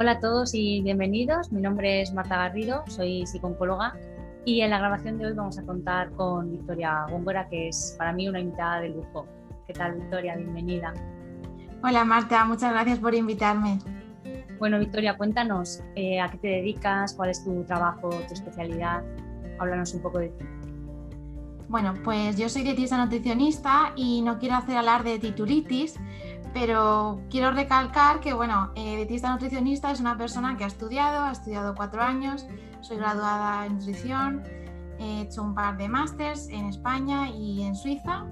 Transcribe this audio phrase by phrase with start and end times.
[0.00, 1.52] Hola a todos y bienvenidos.
[1.52, 3.98] Mi nombre es Marta Garrido, soy psicóloga
[4.46, 8.14] y en la grabación de hoy vamos a contar con Victoria Góngora, que es para
[8.14, 9.26] mí una invitada de lujo.
[9.66, 10.36] ¿Qué tal, Victoria?
[10.36, 10.94] Bienvenida.
[11.82, 12.46] Hola, Marta.
[12.46, 13.78] Muchas gracias por invitarme.
[14.58, 19.02] Bueno, Victoria, cuéntanos eh, a qué te dedicas, cuál es tu trabajo, tu especialidad.
[19.58, 20.46] Háblanos un poco de ti.
[21.70, 26.00] Bueno, pues yo soy dietista nutricionista y no quiero hacer alarde de titulitis,
[26.52, 31.32] pero quiero recalcar que, bueno, eh, dietista nutricionista es una persona que ha estudiado, ha
[31.32, 32.46] estudiado cuatro años,
[32.80, 34.42] soy graduada en nutrición,
[34.98, 38.26] he hecho un par de másters en España y en Suiza.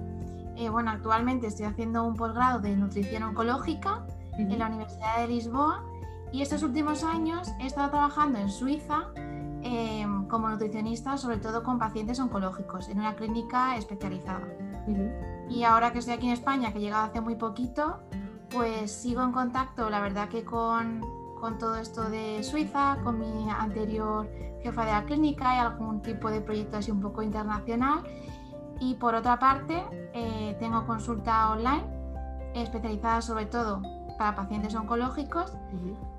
[0.56, 4.04] Eh, bueno, actualmente estoy haciendo un posgrado de nutrición oncológica
[4.36, 5.84] en la Universidad de Lisboa
[6.32, 9.08] y estos últimos años he estado trabajando en Suiza
[9.62, 14.46] em, como nutricionista, sobre todo con pacientes oncológicos, en una clínica especializada.
[15.48, 18.00] Y ahora que estoy aquí en España, que he llegado hace muy poquito,
[18.50, 21.00] pues sigo en contacto, la verdad que con,
[21.40, 24.28] con todo esto de Suiza, con mi anterior
[24.62, 28.02] jefa de la clínica y algún tipo de proyecto así un poco internacional.
[28.80, 29.82] Y por otra parte,
[30.14, 31.98] eh, tengo consulta online
[32.54, 33.82] especializada sobre todo
[34.18, 35.52] para pacientes oncológicos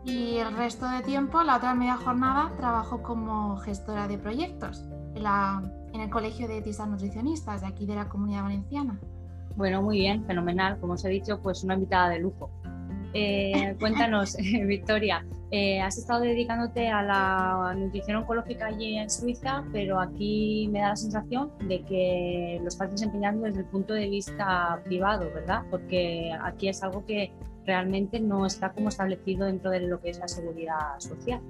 [0.06, 4.86] y el resto de tiempo, la otra media jornada, trabajo como gestora de proyectos
[5.16, 5.62] en, la,
[5.94, 9.00] en el Colegio de Dietistas Nutricionistas de aquí de la Comunidad Valenciana.
[9.56, 10.80] Bueno, muy bien, fenomenal.
[10.80, 12.50] Como os he dicho, pues una invitada de lujo.
[13.14, 20.00] Eh, cuéntanos, Victoria, eh, has estado dedicándote a la nutrición oncológica allí en Suiza, pero
[20.00, 24.80] aquí me da la sensación de que lo estás desempeñando desde el punto de vista
[24.86, 25.64] privado, ¿verdad?
[25.72, 27.32] Porque aquí es algo que
[27.66, 31.42] realmente no está como establecido dentro de lo que es la seguridad social.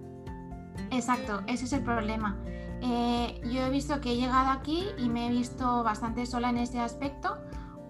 [0.92, 2.38] Exacto, ese es el problema.
[2.82, 6.58] Eh, yo he visto que he llegado aquí y me he visto bastante sola en
[6.58, 7.38] este aspecto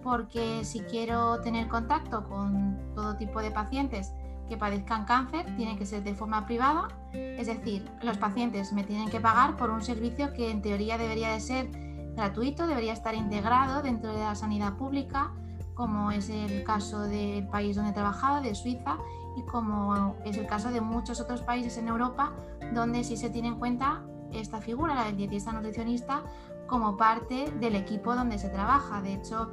[0.02, 4.12] porque si quiero tener contacto con todo tipo de pacientes
[4.48, 9.08] que padezcan cáncer, tiene que ser de forma privada, es decir, los pacientes me tienen
[9.08, 11.70] que pagar por un servicio que en teoría debería de ser
[12.16, 15.32] gratuito, debería estar integrado dentro de la sanidad pública,
[15.74, 18.98] como es el caso del país donde he trabajado, de Suiza,
[19.36, 22.32] y como es el caso de muchos otros países en Europa,
[22.74, 26.22] donde sí se tiene en cuenta esta figura, la del dietista nutricionista,
[26.66, 29.00] como parte del equipo donde se trabaja.
[29.02, 29.50] De hecho,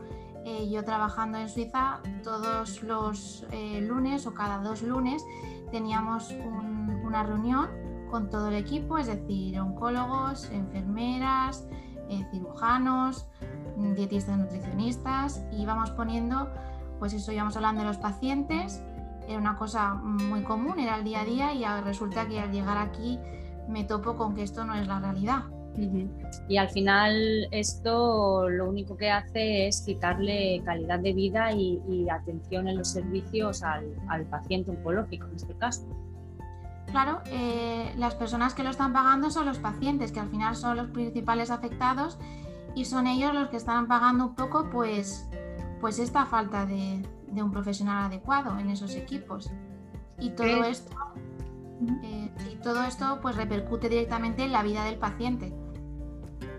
[0.50, 5.22] eh, yo trabajando en Suiza, todos los eh, lunes o cada dos lunes
[5.72, 6.34] teníamos
[7.04, 7.68] una reunión
[8.10, 11.68] con todo el equipo, es decir, oncólogos, enfermeras,
[12.08, 13.28] eh, cirujanos,
[13.98, 16.50] dietistas nutricionistas, y íbamos poniendo,
[16.98, 18.82] pues eso íbamos hablando de los pacientes,
[19.28, 22.78] era una cosa muy común, era el día a día, y resulta que al llegar
[22.78, 23.20] aquí
[23.68, 25.44] me topo con que esto no es la realidad.
[26.48, 32.68] Y al final esto lo único que hace es quitarle calidad de vida y, atención
[32.68, 35.86] en los servicios al, paciente oncológico en este caso.
[36.88, 40.78] Claro, eh, las personas que lo están pagando son los pacientes, que al final son
[40.78, 42.18] los principales afectados
[42.76, 45.28] y son ellos los que están pagando un poco pues,
[45.82, 49.52] pues esta falta de, un profesional adecuado en esos equipos.
[50.18, 50.96] Y todo esto,
[52.04, 55.54] eh, y todo esto pues repercute directamente en la vida del paciente.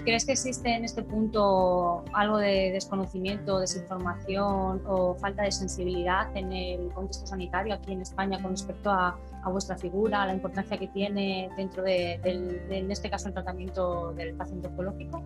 [0.05, 6.53] ¿Crees que existe en este punto algo de desconocimiento, desinformación o falta de sensibilidad en
[6.53, 9.19] el contexto sanitario aquí en España con respecto a,
[9.51, 14.35] vuestra figura, a la importancia que tiene dentro de, en este caso, el tratamiento del
[14.35, 15.23] paciente oncológico?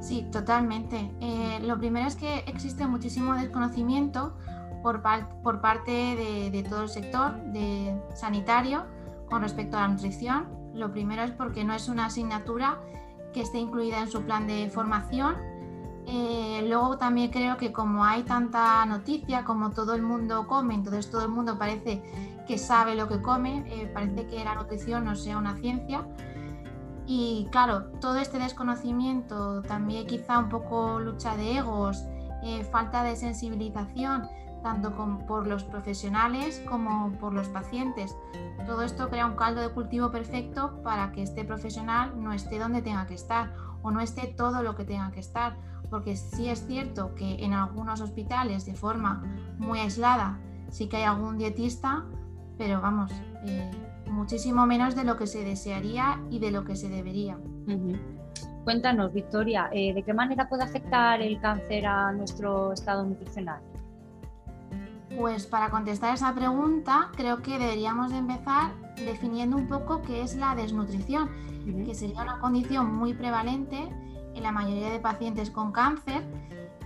[0.00, 1.10] Sí, totalmente.
[1.20, 4.36] Eh, lo primero es que existe muchísimo desconocimiento
[4.82, 7.34] por, parte de, todo el sector
[8.14, 8.84] sanitario
[9.28, 10.46] con respecto a la nutrición.
[10.74, 12.78] Lo primero es porque no es una asignatura
[13.36, 15.36] que esté incluida en su plan de formación.
[16.06, 21.10] Eh, luego también creo que como hay tanta noticia, como todo el mundo come, entonces
[21.10, 22.02] todo el mundo parece
[22.48, 26.06] que sabe lo que come, eh, parece que la nutrición no sea una ciencia.
[27.06, 32.06] Y claro, todo este desconocimiento, también quizá un poco lucha de egos,
[32.42, 34.26] eh, falta de sensibilización,
[34.66, 34.90] tanto
[35.28, 38.16] por los profesionales como por los pacientes.
[38.66, 42.82] Todo esto crea un caldo de cultivo perfecto para que este profesional no esté donde
[42.82, 43.52] tenga que estar
[43.82, 45.56] o no esté todo lo que tenga que estar.
[45.88, 49.22] Porque sí es cierto que en algunos hospitales de forma
[49.56, 52.04] muy aislada sí que hay algún dietista,
[52.58, 53.12] pero vamos,
[53.44, 53.70] eh,
[54.10, 57.38] muchísimo menos de lo que se desearía y de lo que se debería.
[58.64, 63.60] Cuéntanos, Victoria, eh, ¿de qué manera puede afectar el cáncer a nuestro estado nutricional?
[65.16, 70.36] Pues para contestar esa pregunta, creo que deberíamos de empezar definiendo un poco qué es
[70.36, 71.30] la desnutrición,
[71.86, 73.88] que sería una condición muy prevalente
[74.34, 76.22] en la mayoría de pacientes con cáncer.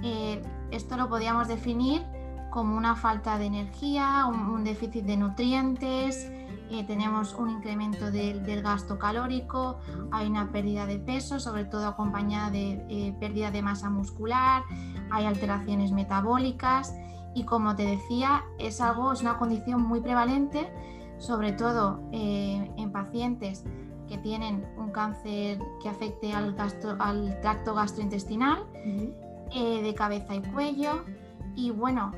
[0.05, 2.07] Eh, esto lo podríamos definir
[2.51, 6.31] como una falta de energía, un, déficit de nutrientes,
[6.71, 9.79] eh, tenemos un incremento del, gasto calórico,
[10.13, 14.63] hay una pérdida de peso, sobre todo acompañada de eh, pérdida de masa muscular,
[15.11, 16.95] hay alteraciones metabólicas
[17.35, 20.73] y como te decía, es algo, es una condición muy prevalente,
[21.19, 23.65] sobre todo eh, en pacientes
[24.09, 26.57] que tienen un cáncer que afecte al,
[26.99, 28.67] al tracto gastrointestinal,
[29.53, 31.05] de cabeza y cuello.
[31.55, 32.13] Y bueno,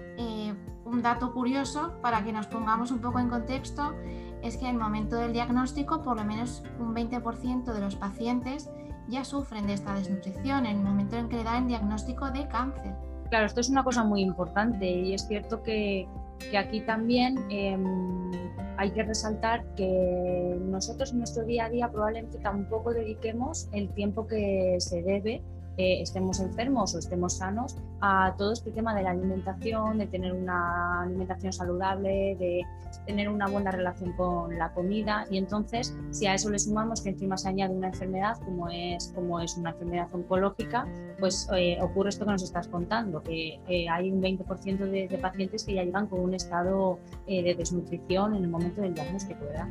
[0.85, 3.95] un dato curioso para que nos pongamos un poco en contexto
[4.43, 8.69] es que en el momento del diagnóstico por lo menos un 20% de los pacientes
[9.09, 12.49] ya sufren de esta desnutrición en el momento en que le dan el diagnóstico de
[12.49, 12.95] cáncer.
[13.33, 16.07] Claro, esto es una cosa muy importante y es cierto que,
[16.55, 18.31] aquí también em,
[18.77, 24.27] hay que resaltar que nosotros en nuestro día a día probablemente tampoco dediquemos el tiempo
[24.27, 25.41] que se debe
[25.77, 31.03] estemos enfermos o estemos sanos, a todo este tema de la alimentación, de tener una
[31.03, 32.63] alimentación saludable, de
[33.07, 37.11] tener una buena relación con la comida y entonces si a eso le sumamos que
[37.11, 40.87] encima se añade una enfermedad como es, como es una enfermedad oncológica,
[41.19, 43.61] pues eh, ocurre esto que nos estás contando, que
[43.91, 48.45] hay un 20% de, pacientes que ya llegan con un estado eh, de desnutrición en
[48.45, 49.69] el momento del diagnóstico, ¿verdad?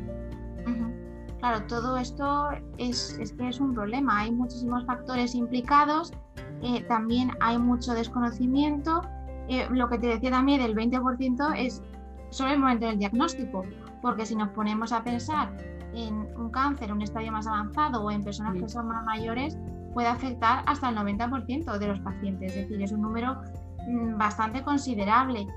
[1.42, 4.20] Claro, todo esto es, que es un problema.
[4.20, 6.14] Hay muchísimos factores implicados,
[6.62, 9.02] eh, también hay mucho desconocimiento.
[9.50, 11.82] Eh, lo que te decía también del 20% es
[12.30, 13.64] solo el momento del diagnóstico,
[14.04, 15.52] porque si nos ponemos a pensar
[15.96, 19.58] en un cáncer, un estadio más avanzado o en personas que son más mayores,
[19.96, 23.42] puede afectar hasta el 90% de los pacientes, es decir, es un número
[23.88, 25.48] mm, bastante considerable.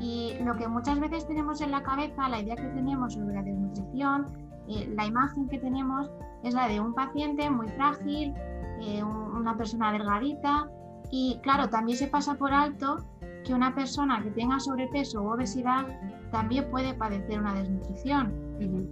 [0.00, 3.42] Y lo que muchas veces tenemos en la cabeza, la idea que tenemos sobre la
[3.42, 4.26] desnutrición,
[4.68, 6.10] eh, la imagen que tenemos
[6.42, 8.34] es la de un paciente muy frágil,
[8.80, 10.68] eh, una persona delgadita
[11.10, 13.04] y claro, también se pasa por alto
[13.44, 15.86] que una persona que tenga sobrepeso u obesidad
[16.32, 18.32] también puede padecer una desnutrición.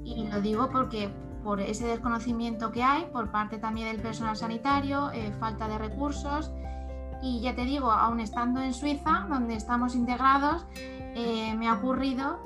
[0.04, 1.12] Y lo digo porque
[1.42, 6.52] por ese desconocimiento que hay por parte también del personal sanitario, eh, falta de recursos.
[7.20, 10.66] Y ya te digo, aún estando en Suiza, donde estamos integrados,
[11.14, 12.38] me ha ocurrido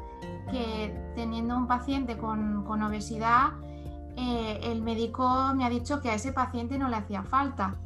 [0.50, 3.50] que teniendo un paciente con, obesidad,
[4.16, 7.76] eh, el médico me ha dicho que a ese paciente no le hacía falta,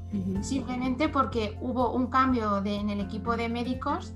[0.43, 4.15] simplemente porque hubo un cambio en el equipo de médicos.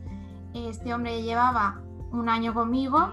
[0.55, 1.81] Este hombre llevaba
[2.13, 3.11] un año conmigo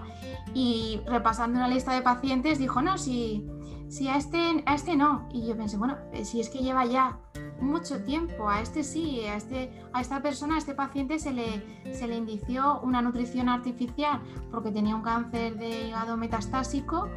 [0.54, 3.46] y repasando una lista de pacientes dijo, no, si,
[3.88, 5.28] si a, este, a este no.
[5.32, 7.18] Y yo pensé, bueno, eh, si es que lleva ya
[7.64, 8.48] mucho tiempo.
[8.48, 12.16] A este sí, a, este, a esta persona, a este paciente se le, se le
[12.16, 14.20] indició una nutrición artificial
[14.50, 17.08] porque tenía un cáncer de hígado metastásico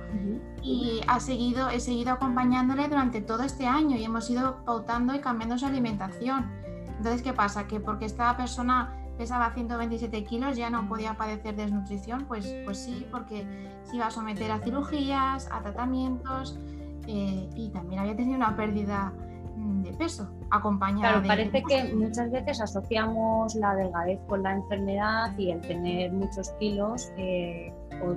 [0.64, 5.20] y ha seguido, he seguido acompañándole durante todo este año y hemos ido pautando y
[5.20, 6.50] cambiando su alimentación.
[6.98, 7.68] Entonces, ¿qué pasa?
[7.68, 13.06] Que porque esta persona pesaba 127 kilos ya no podía padecer desnutrición, pues, pues sí,
[13.12, 13.48] porque
[13.84, 16.60] se iba a someter a cirugías, a tratamientos
[17.08, 19.14] eh, y también había tenido una pérdida
[19.58, 21.22] de peso acompañado.
[21.22, 26.52] Claro, parece que muchas veces asociamos la delgadez con la enfermedad y el tener muchos
[26.60, 27.74] kilos eh,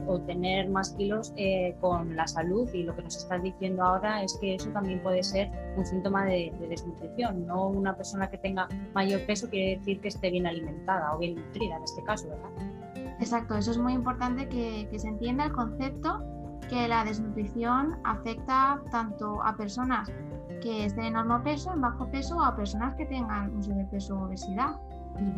[0.06, 4.22] o, tener más kilos eh, con la salud y lo que nos estás diciendo ahora
[4.22, 8.68] es que eso también puede ser un síntoma de, desnutrición, no una persona que tenga
[8.94, 13.16] mayor peso quiere decir que esté bien alimentada o bien nutrida en este caso, ¿verdad?
[13.20, 16.22] Exacto, eso es muy importante que, que se entienda el concepto
[16.68, 20.10] que la desnutrición afecta tanto a personas
[20.60, 24.16] que estén en normo peso, en bajo peso o a personas que tengan un sobrepeso
[24.16, 24.76] o obesidad.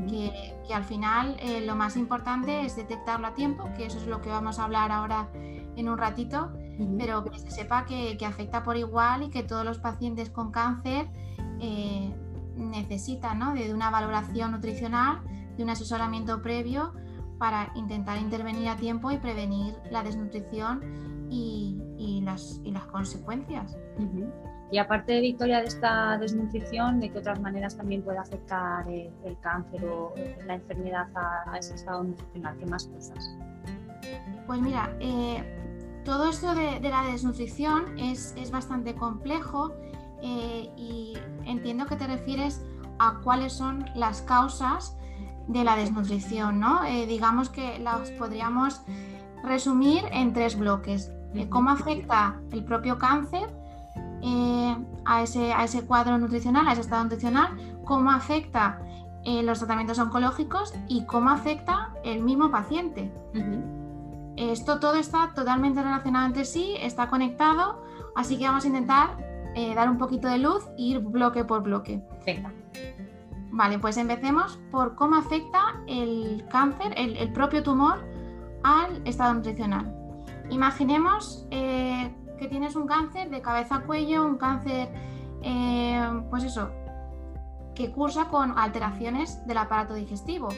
[0.08, 4.20] que, al final eh, lo más importante es detectarlo a tiempo, que eso es lo
[4.20, 6.52] que vamos a hablar ahora en un ratito,
[6.98, 11.08] pero que se sepa que, afecta por igual y que todos los pacientes con cáncer
[11.60, 12.14] eh,
[12.56, 13.54] necesitan ¿no?
[13.54, 15.20] de, una valoración nutricional,
[15.56, 16.92] de un asesoramiento previo
[17.38, 20.80] para intentar intervenir a tiempo y prevenir la desnutrición
[21.28, 23.76] y, las, y las consecuencias.
[24.72, 29.12] Y aparte, de Victoria, de esta desnutrición, ¿de qué otras maneras también puede afectar el,
[29.42, 30.14] cáncer o
[30.46, 32.56] la enfermedad a, ese estado nutricional?
[32.56, 33.36] ¿Qué más cosas?
[34.46, 35.44] Pues mira, eh,
[36.06, 39.74] todo esto de, la desnutrición es, bastante complejo
[40.22, 42.64] eh, y entiendo que te refieres
[42.98, 44.96] a cuáles son las causas
[45.48, 46.82] de la desnutrición, ¿no?
[46.84, 48.80] Eh, digamos que las podríamos
[49.44, 51.12] resumir en tres bloques.
[51.50, 53.61] ¿Cómo afecta el propio cáncer?
[54.22, 58.80] Eh, a, ese, a ese cuadro nutricional, a ese estado nutricional, cómo afecta
[59.24, 63.12] eh, los tratamientos oncológicos y cómo afecta el mismo paciente.
[64.36, 67.82] Esto todo está totalmente relacionado entre sí, está conectado,
[68.14, 69.16] así que vamos a intentar
[69.54, 72.02] eh, dar un poquito de luz e ir bloque por bloque.
[72.24, 72.52] Venga.
[73.50, 78.02] Vale, pues empecemos por cómo afecta el cáncer, el propio tumor,
[78.62, 79.94] al estado nutricional.
[80.50, 84.88] Imaginemos eh, que tienes un cáncer de cabeza a cuello, un cáncer,
[85.42, 86.70] eh, pues eso,
[87.72, 90.48] que cursa con alteraciones del aparato digestivo.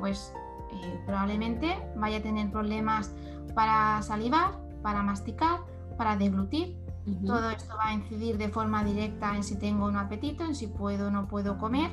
[0.00, 0.34] Pues
[0.72, 3.14] eh, probablemente vaya a tener problemas
[3.54, 5.60] para salivar, para masticar,
[5.96, 6.76] para deglutir.
[7.26, 10.68] Todo esto va a incidir de forma directa en si tengo un apetito, en si
[10.68, 11.90] puedo o no puedo comer,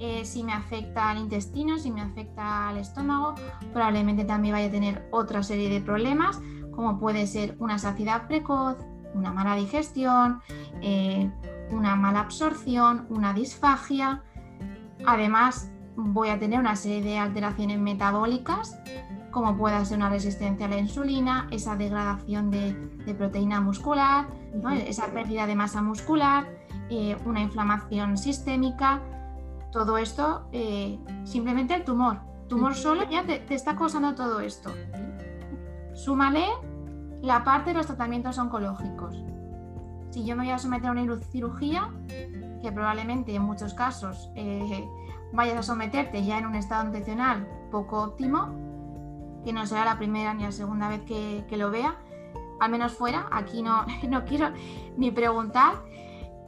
[0.00, 3.34] eh, si me afecta al intestino, si me afecta al estómago.
[3.72, 6.40] Probablemente también vaya a tener otra serie de problemas,
[6.74, 8.76] como puede ser una saciedad precoz,
[9.14, 10.40] una mala digestión,
[10.80, 11.30] eh,
[11.70, 14.22] una mala absorción, una disfagia.
[15.06, 18.78] Además, voy a tener una serie de alteraciones metabólicas,
[19.30, 24.26] como pueda ser una resistencia a la insulina, esa degradación de, proteína muscular,
[24.86, 26.46] esa pérdida de masa muscular,
[26.90, 29.00] eh, una inflamación sistémica.
[29.70, 32.20] Todo esto, eh, simplemente el tumor.
[32.48, 34.70] Tumor solo ya te, te está causando todo esto.
[35.94, 36.46] Súmale
[37.22, 39.22] la parte de los tratamientos oncológicos.
[40.10, 41.90] Si yo me voy a someter a una cirugía,
[42.62, 44.86] que probablemente en muchos casos eh,
[45.32, 48.48] vayas a someterte ya en un estado nutricional poco óptimo,
[49.44, 51.96] que no será la primera ni la segunda vez que, lo vea,
[52.60, 54.50] al menos fuera, aquí no, no quiero
[54.96, 55.74] ni preguntar,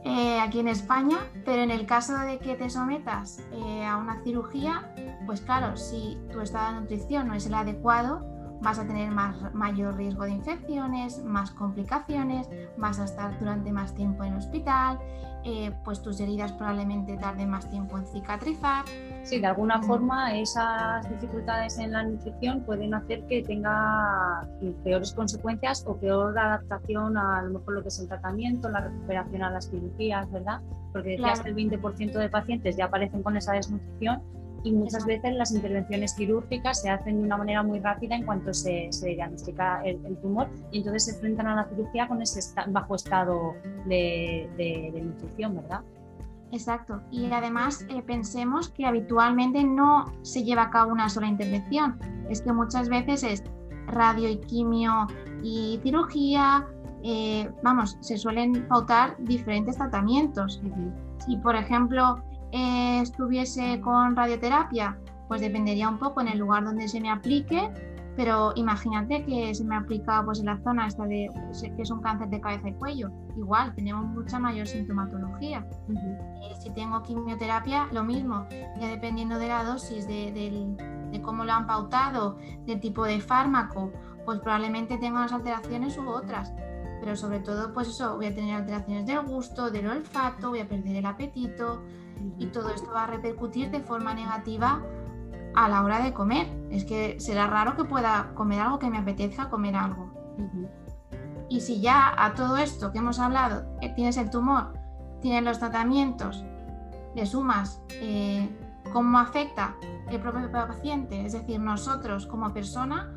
[0.03, 4.21] eh, aquí en España, pero en el caso de que te sometas eh, a una
[4.23, 4.93] cirugía,
[5.25, 9.35] pues claro, si tu estado de nutrición no es el adecuado, vas a tener más,
[9.53, 14.99] mayor riesgo de infecciones, más complicaciones, vas a estar durante más tiempo en el hospital,
[15.43, 18.83] eh, pues tus heridas probablemente tarden más tiempo en cicatrizar.
[19.23, 24.41] Sí, de alguna forma esas dificultades en la nutrición pueden hacer que tenga
[24.83, 29.43] peores consecuencias o peor adaptación a, lo mejor lo que es el tratamiento, la recuperación
[29.43, 30.61] a las cirugías, ¿verdad?
[30.91, 34.23] Porque decías que el 20% de pacientes ya aparecen con esa desnutrición
[34.65, 38.51] y muchas veces las intervenciones quirúrgicas se hacen de una manera muy rápida en cuanto
[38.51, 43.53] se, diagnostica el, tumor y entonces se enfrentan a la cirugía con ese bajo estado
[43.85, 45.81] de, nutrición, ¿verdad?
[46.51, 46.99] Exacto.
[47.11, 51.99] Y además eh, pensemos que habitualmente no se lleva a cabo una sola intervención.
[52.29, 53.43] Es que muchas veces es
[53.85, 55.05] radio y quimio
[55.43, 56.65] y cirugía.
[57.03, 60.59] Eh, vamos, se suelen pautar diferentes tratamientos.
[61.19, 62.23] Si, por ejemplo,
[62.55, 64.97] eh, estuviese con radioterapia,
[65.27, 67.69] pues dependería un poco en el lugar donde se me aplique,
[68.15, 71.29] pero imagínate que se me aplica pues en la zona esta de
[71.75, 73.11] que es un cáncer de cabeza y cuello.
[73.35, 75.67] Igual, tenemos mucha mayor sintomatología.
[76.57, 78.47] si tengo quimioterapia, lo mismo,
[78.79, 83.91] ya dependiendo de la dosis, de, de, cómo lo han pautado, del tipo de fármaco,
[84.23, 86.53] pues probablemente tenga unas alteraciones u otras.
[87.01, 90.69] Pero sobre todo, pues eso, voy a tener alteraciones del gusto, del olfato, voy a
[90.69, 91.83] perder el apetito,
[92.37, 94.81] y todo esto va a repercutir de forma negativa
[95.55, 96.47] a la hora de comer.
[96.69, 100.11] Es que será raro que pueda comer algo que me apetezca comer algo.
[101.49, 104.73] Y si ya a todo esto que hemos hablado, eh, tienes el tumor,
[105.21, 106.43] tienes los tratamientos,
[107.15, 108.49] le sumas eh,
[108.91, 109.75] cómo afecta
[110.09, 113.11] el propio paciente, es decir, nosotros como persona,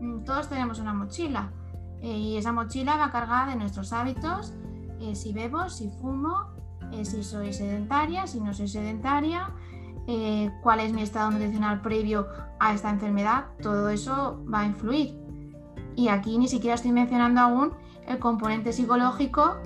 [0.00, 1.50] mm, todos tenemos una mochila
[2.00, 4.54] eh, y esa mochila va cargada de nuestros hábitos,
[5.14, 6.52] si bebo, si fumo,
[6.92, 9.50] eh, si soy sedentaria, si no soy sedentaria,
[10.06, 12.26] eh, cuál es mi estado nutricional previo
[12.58, 15.16] a esta enfermedad, todo eso va a influir.
[15.96, 17.72] Y aquí ni siquiera estoy mencionando aún
[18.06, 19.56] el componente psicológico,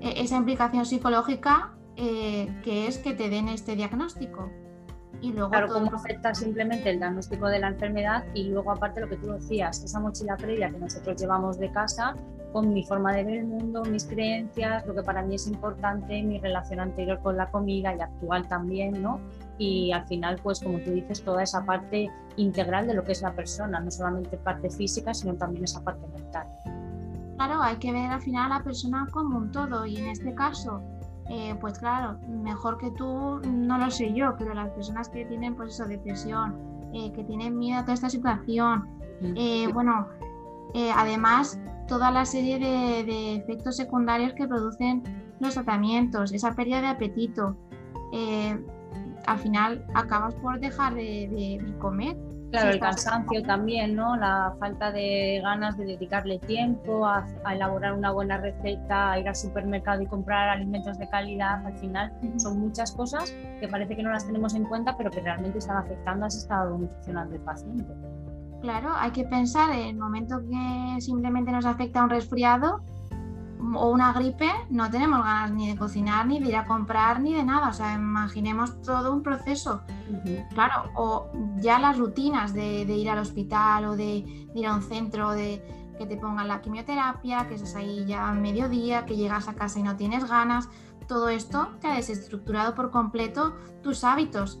[0.00, 4.50] eh, esa implicación psicológica que es que te den este diagnóstico.
[5.20, 9.08] Y luego claro, cómo afecta simplemente el diagnóstico de la enfermedad y luego aparte lo
[9.08, 12.16] que tú decías, esa mochila previa que nosotros llevamos de casa
[12.52, 16.22] con mi forma de ver el mundo, mis creencias, lo que para mí es importante,
[16.22, 19.20] mi relación anterior con la comida y actual también, ¿no?
[19.58, 23.22] Y al final, pues como tú dices, toda esa parte integral de lo que es
[23.22, 26.46] la persona, no solamente parte física, sino también esa parte mental.
[27.36, 30.34] Claro, hay que ver al final a la persona como un todo y en este
[30.34, 30.80] caso,
[31.28, 35.54] eh, pues claro, mejor que tú, no lo sé yo, pero las personas que tienen
[35.54, 36.56] pues eso, depresión,
[36.92, 38.86] eh, que tienen miedo a toda esta situación,
[39.36, 40.08] eh, bueno,
[40.96, 45.02] además toda la serie de, efectos secundarios que producen
[45.40, 47.56] los tratamientos, esa pérdida de apetito.
[48.12, 48.58] Eh,
[49.26, 52.16] al final acabas por dejar de, comer.
[52.50, 54.14] Claro, el cansancio también, ¿no?
[54.14, 59.34] La falta de ganas de dedicarle tiempo a, elaborar una buena receta, a ir al
[59.34, 61.64] supermercado y comprar alimentos de calidad.
[61.64, 65.20] Al final son muchas cosas que parece que no las tenemos en cuenta, pero que
[65.20, 67.86] realmente están afectando a ese estado nutricional del paciente.
[68.62, 72.80] Claro, hay que pensar en el momento que simplemente nos afecta un resfriado
[73.74, 77.34] o una gripe, no tenemos ganas ni de cocinar, ni de ir a comprar, ni
[77.34, 77.68] de nada.
[77.68, 79.82] O sea, imaginemos todo un proceso.
[80.54, 85.30] Claro, o ya las rutinas de, ir al hospital o de, ir a un centro,
[85.32, 85.62] de
[85.98, 89.80] que te pongan la quimioterapia, que estás ahí ya a mediodía, que llegas a casa
[89.80, 90.68] y no tienes ganas.
[91.08, 94.60] Todo esto te ha desestructurado por completo tus hábitos.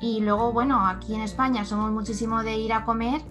[0.00, 3.22] Y luego, bueno, aquí en España somos muchísimo de ir a comer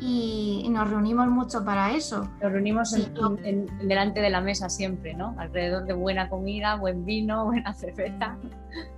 [0.00, 2.28] y nos reunimos mucho para eso.
[2.40, 5.34] Nos reunimos en, delante de la mesa siempre, ¿no?
[5.38, 8.36] Alrededor de buena comida, buen vino, buena cerveza.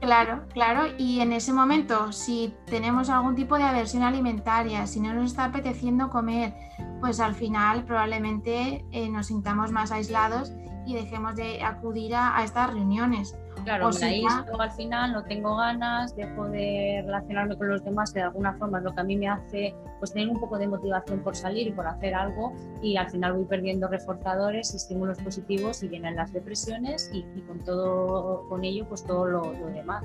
[0.00, 0.84] Claro, claro.
[0.98, 5.46] Y en ese momento, si tenemos algún tipo de aversión alimentaria, si no nos está
[5.46, 6.54] apeteciendo comer,
[7.00, 10.52] pues al final probablemente eh, nos sintamos más aislados
[10.86, 13.36] y dejemos de acudir a estas reuniones.
[13.64, 18.18] Claro, me aíslo al final, no tengo ganas, dejo de relacionarme con los demás, que
[18.18, 20.66] de alguna forma es lo que a mí me hace pues tener un poco de
[20.66, 22.52] motivación por salir y por hacer algo
[22.82, 28.48] y al final voy perdiendo reforzadores, estímulos positivos y vienen las depresiones y, con todo
[28.48, 30.02] con ello pues todo lo, demás.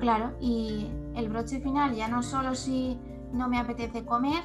[0.00, 2.98] Claro, y el broche final ya no solo si
[3.32, 4.42] no me apetece comer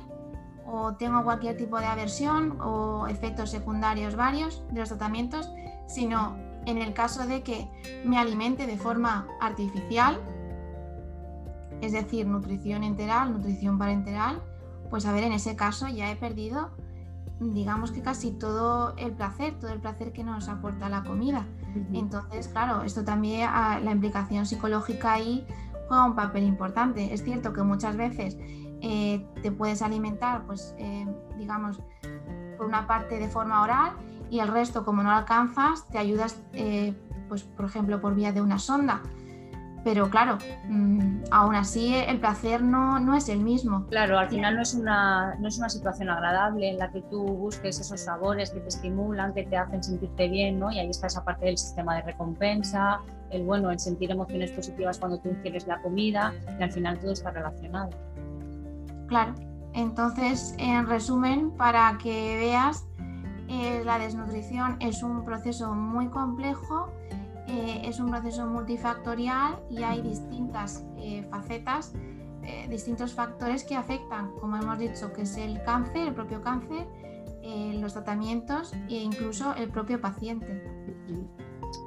[0.65, 5.51] o tengo cualquier tipo de aversión o efectos secundarios varios de los tratamientos,
[5.87, 7.67] sino en el caso de que
[8.05, 10.19] me alimente de forma artificial,
[11.81, 14.41] es decir, nutrición enteral, nutrición parenteral,
[14.89, 16.71] pues a ver, en ese caso ya he perdido,
[17.39, 21.45] digamos que casi todo el placer, todo el placer que nos aporta la comida.
[21.91, 25.45] Entonces, claro, esto también, ah, la implicación psicológica ahí
[25.87, 27.13] juega un papel importante.
[27.13, 28.37] Es cierto que muchas veces
[28.81, 31.05] eh, te puedes alimentar, pues, eh,
[31.37, 31.81] digamos,
[32.57, 33.93] por una parte de forma oral
[34.29, 36.93] y el resto, como no alcanzas, te ayudas, eh,
[37.29, 39.01] pues por ejemplo, por vía de una sonda.
[39.83, 40.37] Pero claro,
[40.69, 43.85] mm, aún así el placer no, no, es el mismo.
[43.87, 47.21] Claro, al final no es, una, no es una situación agradable en la que tú
[47.21, 50.71] busques esos sabores que te estimulan, que te hacen sentirte bien, ¿no?
[50.71, 54.99] Y ahí está esa parte del sistema de recompensa, el bueno, el sentir emociones positivas
[54.99, 57.89] cuando tú ingieres la comida, y al final todo está relacionado.
[59.07, 59.33] Claro,
[59.73, 62.85] entonces, en resumen, para que veas
[63.53, 66.91] eh, la desnutrición es un proceso muy complejo,
[67.47, 71.93] eh, es un proceso multifactorial y hay distintas eh, facetas,
[72.67, 76.85] distintos factores que afectan, como hemos dicho, que es el cáncer, el propio cáncer,
[77.79, 80.61] los tratamientos e incluso el propio paciente.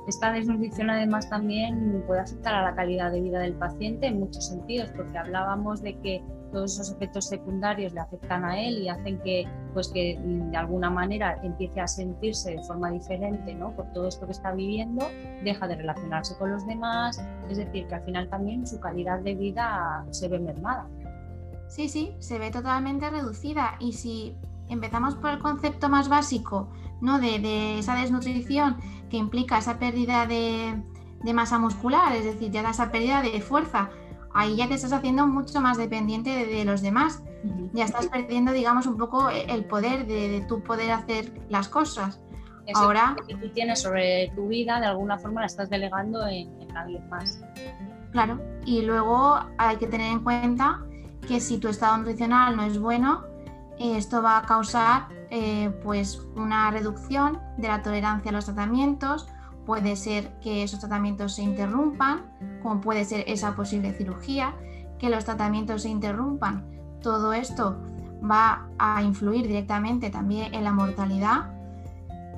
[0.08, 4.46] Esta desnutrición además también puede afectar a la calidad de vida del paciente en muchos
[4.46, 6.24] sentidos, porque hablábamos de que
[6.56, 10.56] todos esos efectos secundarios le afectan a él y hacen que, pues que mm, de
[10.56, 13.76] alguna manera empiece a sentirse de forma diferente ¿no?
[13.76, 15.06] por todo esto que está viviendo,
[15.44, 19.34] deja de relacionarse con los demás, es decir, que al final también su calidad de
[19.34, 20.88] vida se ve mermada.
[21.68, 24.34] Sí, sí, se ve totalmente reducida y si
[24.70, 26.70] empezamos por el concepto más básico
[27.02, 27.18] ¿no?
[27.18, 28.78] de, de esa desnutrición
[29.10, 30.82] que implica esa pérdida de,
[31.22, 33.90] de masa muscular, es decir, ya esa pérdida de fuerza,
[34.36, 37.22] ahí ya te estás haciendo mucho más dependiente de, los demás.
[37.72, 42.20] Ya estás perdiendo, digamos, un poco el poder de, tu poder hacer las cosas.
[42.74, 47.08] Ahora que tú tienes sobre tu vida, de alguna forma la estás delegando en, alguien
[47.08, 47.40] más.
[48.12, 50.82] Claro, y luego hay que tener en cuenta
[51.26, 53.24] que si tu estado nutricional no es bueno,
[53.78, 59.28] esto va a causar eh, pues una reducción de la tolerancia a los tratamientos,
[59.66, 62.22] puede ser que esos tratamientos se interrumpan,
[62.62, 64.54] como puede ser esa posible cirugía,
[64.98, 66.64] que los tratamientos se interrumpan.
[67.02, 67.76] Todo esto
[68.28, 71.56] va a influir directamente también en la mortalidad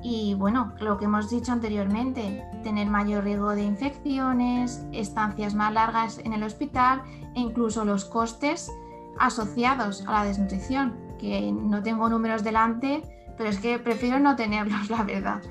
[0.01, 6.19] y bueno, lo que hemos dicho anteriormente, tener mayor riesgo de infecciones, estancias más largas
[6.23, 7.01] en el hospital
[7.35, 8.71] e incluso los costes
[9.19, 13.03] asociados a la desnutrición, que no tengo números delante,
[13.39, 15.41] pero es que prefiero no tenerlos, la verdad.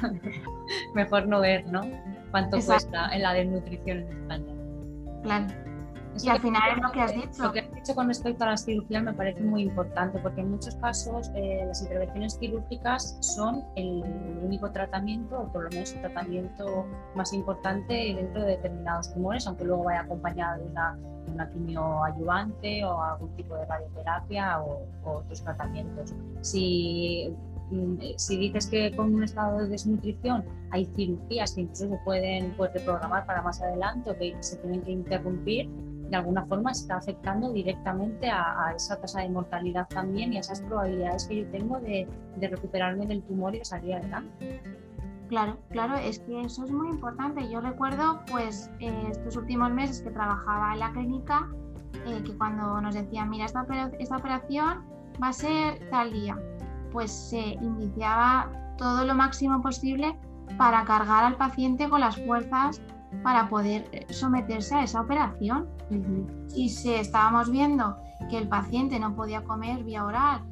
[0.94, 1.82] mejor no ver, ¿no?
[2.30, 4.54] Cuánto cuesta en la desnutrición en España.
[5.22, 5.46] Claro.
[6.22, 7.42] Y al final es lo que has dicho.
[7.42, 10.50] Lo que has dicho con respecto a las cirugías me parece muy importante porque en
[10.50, 14.02] muchos casos eh, las intervenciones quirúrgicas son el
[14.42, 19.64] único tratamiento o por lo menos el tratamiento más importante dentro de determinados tumores, aunque
[19.64, 20.98] luego vaya acompañado de una,
[21.32, 26.14] una quimio ayudante o algún tipo de radioterapia o, o otros tratamientos.
[26.42, 27.34] Si
[27.70, 32.52] Mm, si dices que con un estado de desnutrición hay cirugías que incluso se pueden
[32.56, 35.68] pues, reprogramar para más adelante o que se tienen que interrumpir,
[36.10, 40.60] de alguna forma está afectando directamente a, esa tasa de mortalidad también y a esas
[40.62, 42.08] probabilidades que yo tengo de,
[42.40, 44.60] recuperarme del tumor y de salir adelante.
[45.28, 47.48] Claro, claro, es que eso es muy importante.
[47.48, 51.48] Yo recuerdo, pues, eh, estos últimos meses que trabajaba en la clínica,
[52.06, 53.66] eh, que cuando nos decían, mira, esta,
[53.98, 54.84] esta operación
[55.22, 56.38] va a ser tal día,
[56.92, 60.16] pues se iniciaba todo lo máximo posible
[60.58, 62.80] para cargar al paciente con las fuerzas
[63.22, 65.68] para poder eh, someterse a esa operación.
[66.54, 67.96] Y si estábamos viendo
[68.30, 70.42] que el paciente no podía comer vía oral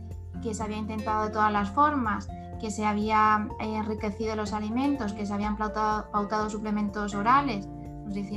[0.42, 2.29] que se había intentado de todas las formas,
[2.61, 7.68] que se había eh, enriquecido los alimentos, que se habían pautado, suplementos orales,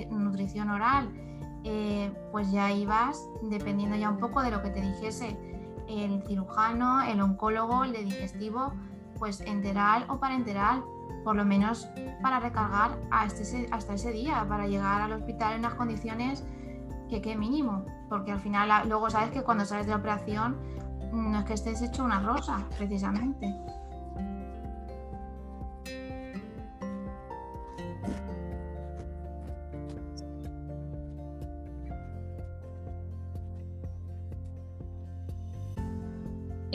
[0.09, 1.11] nutrición oral,
[1.63, 5.37] eh, pues ya ibas, dependiendo ya un poco de lo que te dijese
[5.87, 8.73] el cirujano, el oncólogo, el de digestivo,
[9.19, 10.83] pues enteral o parenteral,
[11.23, 11.87] por lo menos
[12.21, 16.43] para recargar este hasta ese día, para llegar al hospital en unas condiciones
[17.09, 20.57] que qué mínimo, porque al final luego sabes que cuando sales de la operación
[21.11, 23.55] no es que estés hecho una rosa, precisamente.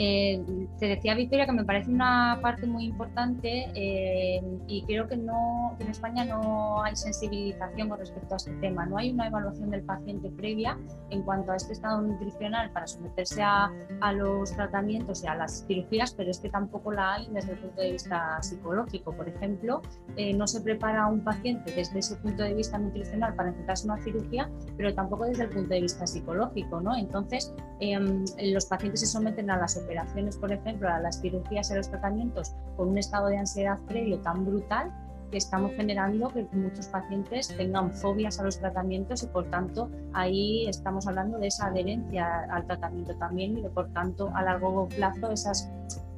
[0.03, 0.43] Eh,
[0.79, 5.77] te decía Victoria que me parece una parte muy importante eh, y creo que, no,
[5.79, 8.87] en España no hay sensibilización con respecto a este tema.
[8.87, 10.75] No hay una evaluación del paciente previa
[11.11, 13.71] en cuanto a este estado nutricional para someterse a,
[14.11, 17.81] los tratamientos y a las cirugías, pero es que tampoco la hay desde el punto
[17.81, 19.15] de vista psicológico.
[19.15, 19.83] Por ejemplo,
[20.17, 23.87] eh, no se prepara a un paciente desde ese punto de vista nutricional para enfrentarse
[23.87, 26.81] a una cirugía, pero tampoco desde el punto de vista psicológico.
[26.81, 26.97] ¿no?
[26.97, 31.69] Entonces, em, los pacientes se someten a las operaciones operaciones, por ejemplo, a las cirugías
[31.71, 34.91] a los tratamientos con un estado de ansiedad previo tan brutal
[35.29, 40.67] que estamos generando que muchos pacientes tengan fobias a los tratamientos y por tanto ahí
[40.67, 45.31] estamos hablando de esa adherencia al tratamiento también y de por tanto a largo plazo
[45.31, 45.69] esas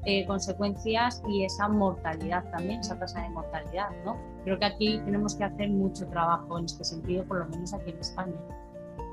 [0.06, 3.90] eh, consecuencias y esa mortalidad también, esa tasa de mortalidad.
[4.04, 4.18] ¿no?
[4.44, 7.92] Creo que aquí tenemos que hacer mucho trabajo en este sentido, por lo menos aquí
[7.92, 8.36] en España.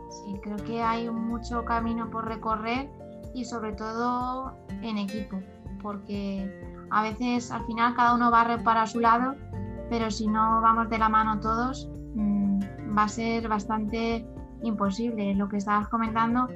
[0.09, 2.89] Sí, creo que hay mucho camino por recorrer
[3.35, 5.41] y sobre todo en equipo,
[5.83, 6.51] porque
[6.91, 9.35] a veces al final cada uno va a reparar a su lado,
[9.89, 12.61] pero si no vamos de la mano todos, mm,
[12.97, 14.27] va a ser bastante
[14.63, 15.35] imposible.
[15.35, 16.49] Lo que estabas comentando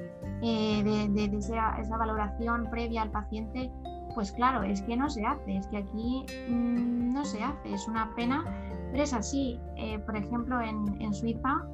[0.43, 3.71] eh, de, esa, valoración previa al paciente,
[4.15, 7.89] pues claro, es que no se hace, es que aquí mm, no se hace, es
[7.89, 8.45] una pena,
[8.91, 9.59] pero es así.
[9.77, 11.67] Eh, por ejemplo, en Suiza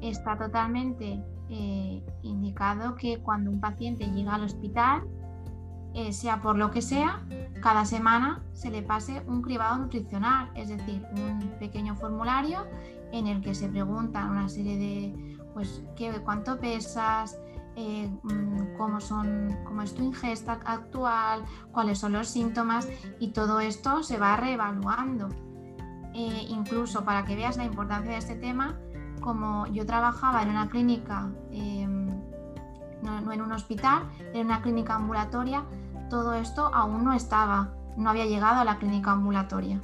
[0.00, 5.04] está totalmente eh, indicado que cuando un paciente llega al hospital,
[5.94, 7.24] eh, sea por lo que sea,
[7.62, 12.66] cada semana se le pase un cribado nutricional, es decir, un pequeño formulario
[13.12, 17.38] en el que se preguntan una serie de, pues, ¿qué, cuánto pesas,
[17.76, 22.88] eh, mm, cómo, son, cómo es tu ingesta actual, cuáles son los síntomas
[23.20, 25.28] y todo esto se va reevaluando.
[26.48, 28.78] incluso para que veas la importancia de este tema,
[29.26, 32.06] como yo trabajaba en una clínica, em,
[33.02, 35.64] no, en un hospital, en una clínica ambulatoria,
[36.08, 39.82] todo esto aún no estaba, no había llegado a la clínica ambulatoria.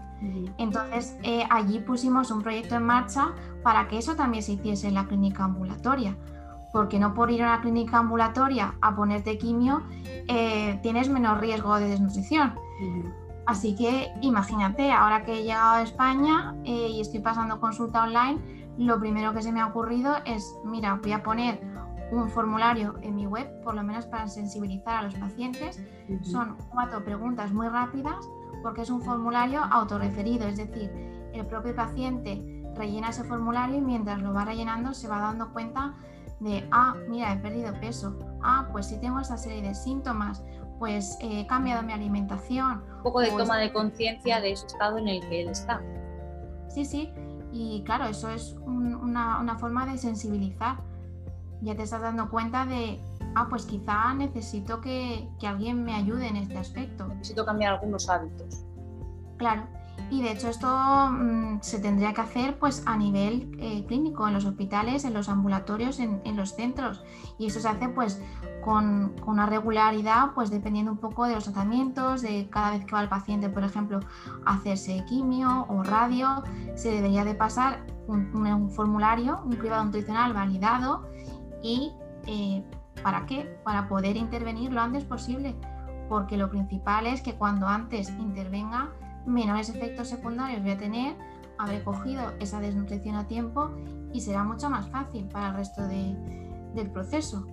[0.58, 3.32] Entonces eh, allí pusimos un proyecto en marcha
[3.64, 6.16] para que eso también se hiciese en la clínica ambulatoria,
[6.72, 9.82] porque no por ir a una clínica ambulatoria a ponerte quimio
[10.28, 12.54] eh, tienes menos riesgo de desnutrición.
[13.44, 18.61] Así que imagínate, ahora que he llegado a España eh, y estoy pasando consulta online,
[18.78, 21.60] lo primero que se me ha ocurrido es, mira, voy a poner
[22.10, 25.82] un formulario en mi web, por lo menos para sensibilizar a los pacientes.
[26.22, 28.28] Son cuatro preguntas muy rápidas
[28.62, 30.90] porque es un formulario autorreferido, es decir,
[31.32, 32.42] el propio paciente
[32.76, 35.94] rellena ese formulario y mientras lo va rellenando se va dando cuenta
[36.40, 40.42] de, ah, mira, he perdido peso, ah, pues si tengo esa serie de síntomas,
[40.78, 42.82] pues he cambiado mi alimentación.
[42.96, 45.80] Un poco de toma de conciencia de ese estado en el que él está.
[46.68, 47.12] Sí, sí,
[47.52, 50.78] y claro, eso es una, forma de sensibilizar.
[51.60, 53.00] Ya te estás dando cuenta de,
[53.34, 57.06] ah, pues quizá necesito que, alguien me ayude en este aspecto.
[57.08, 58.64] Necesito cambiar algunos hábitos.
[59.36, 59.68] Claro,
[60.10, 60.68] y de hecho esto
[61.10, 65.30] mm, se tendría que hacer pues a nivel eh, clínico, en los hospitales, en los
[65.30, 67.02] ambulatorios, en, en, los centros.
[67.38, 68.20] Y eso se hace pues
[68.62, 73.02] con, una regularidad, pues dependiendo un poco de los tratamientos, de cada vez que va
[73.02, 74.00] el paciente, por ejemplo,
[74.44, 76.42] a hacerse quimio o radio,
[76.74, 81.08] se debería de pasar un, formulario, un cribado nutricional validado
[81.62, 81.92] y
[82.26, 82.62] eh,
[83.02, 83.58] ¿para qué?
[83.64, 85.56] Para poder intervenir lo antes posible,
[86.08, 88.90] porque lo principal es que cuando antes intervenga,
[89.26, 91.14] menores efectos secundarios voy a tener,
[91.58, 93.70] habré cogido esa desnutrición a tiempo
[94.12, 97.46] y será mucho más fácil para el resto del proceso.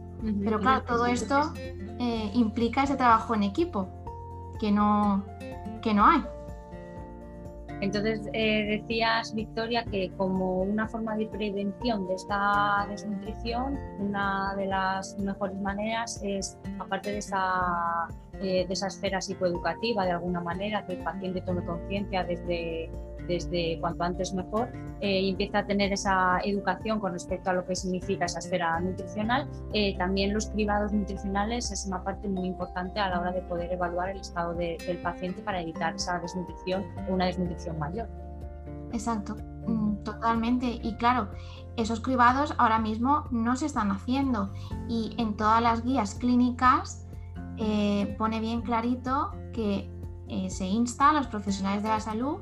[0.43, 3.87] Pero claro, todo esto eh, implica ese trabajo en equipo,
[4.59, 5.23] que no,
[5.81, 6.23] que no hay.
[7.81, 14.65] Entonces eh, decías, Victoria, que como una forma de prevención de esta desnutrición, una de
[14.65, 18.09] las mejores maneras es, aparte de esa,
[18.41, 22.89] eh, de esa esfera psicoeducativa, de alguna manera, que el paciente tome conciencia desde
[23.29, 27.65] desde cuanto antes mejor eh, y empieza a tener esa educación con respecto a lo
[27.65, 29.47] que significa esa esfera nutricional.
[29.71, 33.71] Eh, también los cribados nutricionales es una parte muy importante a la hora de poder
[33.71, 38.09] evaluar el estado del paciente para evitar esa desnutrición o una desnutrición mayor.
[38.91, 39.35] Exacto,
[39.67, 40.65] mm, totalmente.
[40.65, 41.29] Y claro,
[41.77, 44.51] esos cribados ahora mismo no se están haciendo
[44.89, 47.05] y en todas las guías clínicas
[47.59, 49.89] eh, pone bien clarito que
[50.49, 52.37] se insta a los profesionales de la salud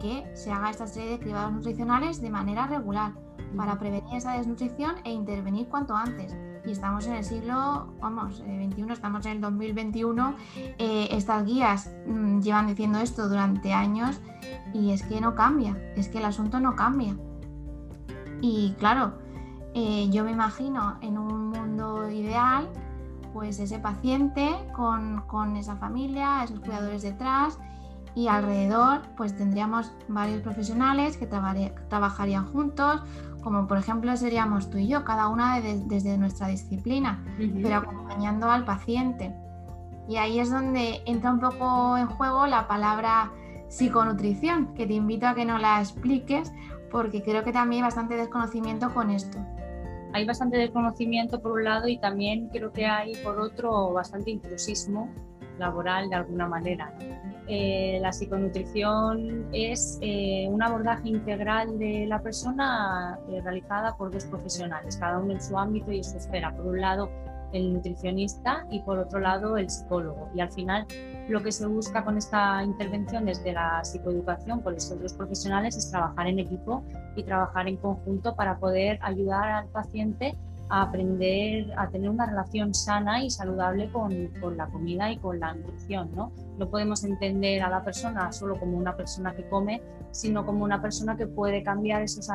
[0.00, 3.12] que se haga esta serie de cribados nutricionales de manera regular
[3.56, 6.36] para prevenir esa desnutrición e intervenir cuanto antes.
[6.64, 10.34] Y estamos en el siglo, vamos, 21, eh, estamos en el 2021.
[10.56, 14.20] Eh, estas guías mm, llevan diciendo esto durante años
[14.74, 17.16] y es que no cambia, es que el asunto no cambia.
[18.40, 19.18] Y claro,
[19.74, 22.68] eh, yo me imagino en un mundo ideal,
[23.36, 27.58] pues ese paciente con, con esa familia, esos cuidadores detrás
[28.14, 33.02] y alrededor pues tendríamos varios profesionales que trabajarían juntos,
[33.42, 37.22] como por ejemplo seríamos tú y yo, cada una desde nuestra disciplina,
[37.62, 39.34] pero acompañando al paciente.
[40.08, 43.32] Y ahí es donde entra un poco en juego la palabra
[43.68, 46.50] psiconutrición, que te invito a que no la expliques
[46.90, 49.36] porque creo que también hay bastante desconocimiento con esto.
[50.12, 55.10] Hay bastante desconocimiento por un lado y también creo que hay por otro bastante intrusismo
[55.58, 56.92] laboral de alguna manera.
[57.48, 64.24] Eh, la psiconutrición es eh, un abordaje integral de la persona eh, realizada por dos
[64.24, 66.54] profesionales, cada uno en su ámbito y en su esfera.
[66.56, 67.10] Por un lado,
[67.56, 70.30] el nutricionista y por otro lado, el psicólogo.
[70.34, 70.86] Y al final,
[71.28, 75.90] lo que se busca con esta intervención desde la psicoeducación con estos dos profesionales es
[75.90, 76.84] trabajar en equipo
[77.16, 80.36] y trabajar en conjunto para poder ayudar al paciente
[80.68, 85.38] a aprender a tener una relación sana y saludable con, con, la comida y con
[85.38, 86.10] la nutrición.
[86.14, 86.32] ¿no?
[86.58, 90.80] no podemos entender a la persona solo como una persona que come, sino como una
[90.80, 92.30] persona que puede cambiar esos,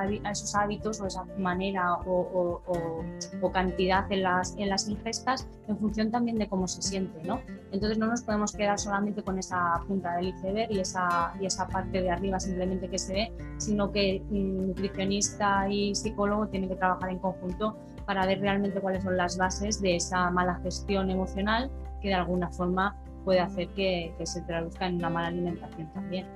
[0.56, 6.38] hábitos o esa manera o, o, cantidad en las, en las ingestas en función también
[6.38, 7.22] de cómo se siente.
[7.24, 7.42] ¿no?
[7.72, 11.68] Entonces no nos podemos quedar solamente con esa punta del iceberg y esa, y esa
[11.68, 17.10] parte de arriba simplemente que se ve, sino que nutricionista y psicólogo tienen que trabajar
[17.10, 17.78] en conjunto
[18.12, 21.72] para ver realmente cuáles son las bases de esa mala gestión emocional
[22.02, 26.28] que de alguna forma puede hacer que, se traduzca en una mala alimentación también.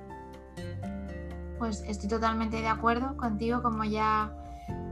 [1.58, 4.32] Pues estoy totalmente de acuerdo contigo, como ya,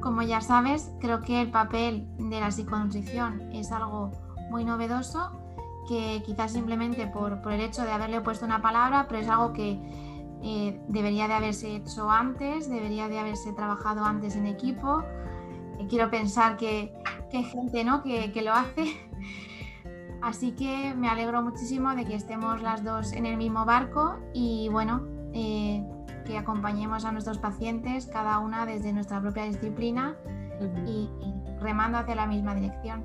[0.03, 4.11] como ya sabes, creo que el papel de la psiconutrición es algo
[4.51, 5.31] muy novedoso,
[5.89, 9.55] que quizás simplemente por, por el hecho de haberle puesto una palabra, pero es algo
[9.55, 9.81] que
[10.43, 15.03] eh, debería de haberse hecho antes, debería de haberse trabajado antes en equipo.
[15.89, 16.93] Quiero pensar que,
[17.33, 18.03] hay gente ¿no?
[18.03, 18.97] que, que lo hace
[20.25, 24.71] Así que me alegro muchísimo de que estemos las dos en el mismo barco y
[24.71, 25.85] bueno, eh,
[26.25, 30.17] que acompañemos a nuestros pacientes, cada una desde nuestra propia disciplina
[30.87, 31.11] y,
[31.61, 33.05] remando hacia la misma dirección.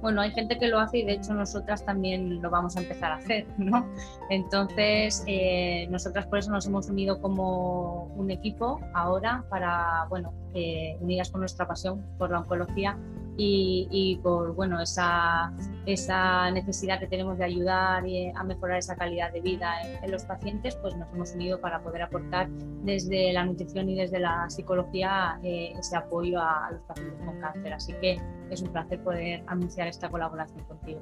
[0.00, 3.12] Bueno, hay gente que lo hace y de hecho nosotras también lo vamos a empezar
[3.12, 3.86] a hacer, ¿no?
[4.30, 10.96] Entonces, eh, nosotras por eso nos hemos unido como un equipo ahora para, bueno, eh,
[11.00, 12.98] unidas con nuestra pasión por la oncología,
[13.42, 15.52] y, por bueno, esa,
[15.86, 19.72] esa, necesidad que tenemos de ayudar y a mejorar esa calidad de vida
[20.02, 22.50] en, los pacientes, pues nos hemos unido para poder aportar
[22.82, 27.72] desde la nutrición y desde la psicología eh, ese apoyo a, los pacientes con cáncer.
[27.72, 31.00] Así que es un placer poder anunciar esta colaboración contigo.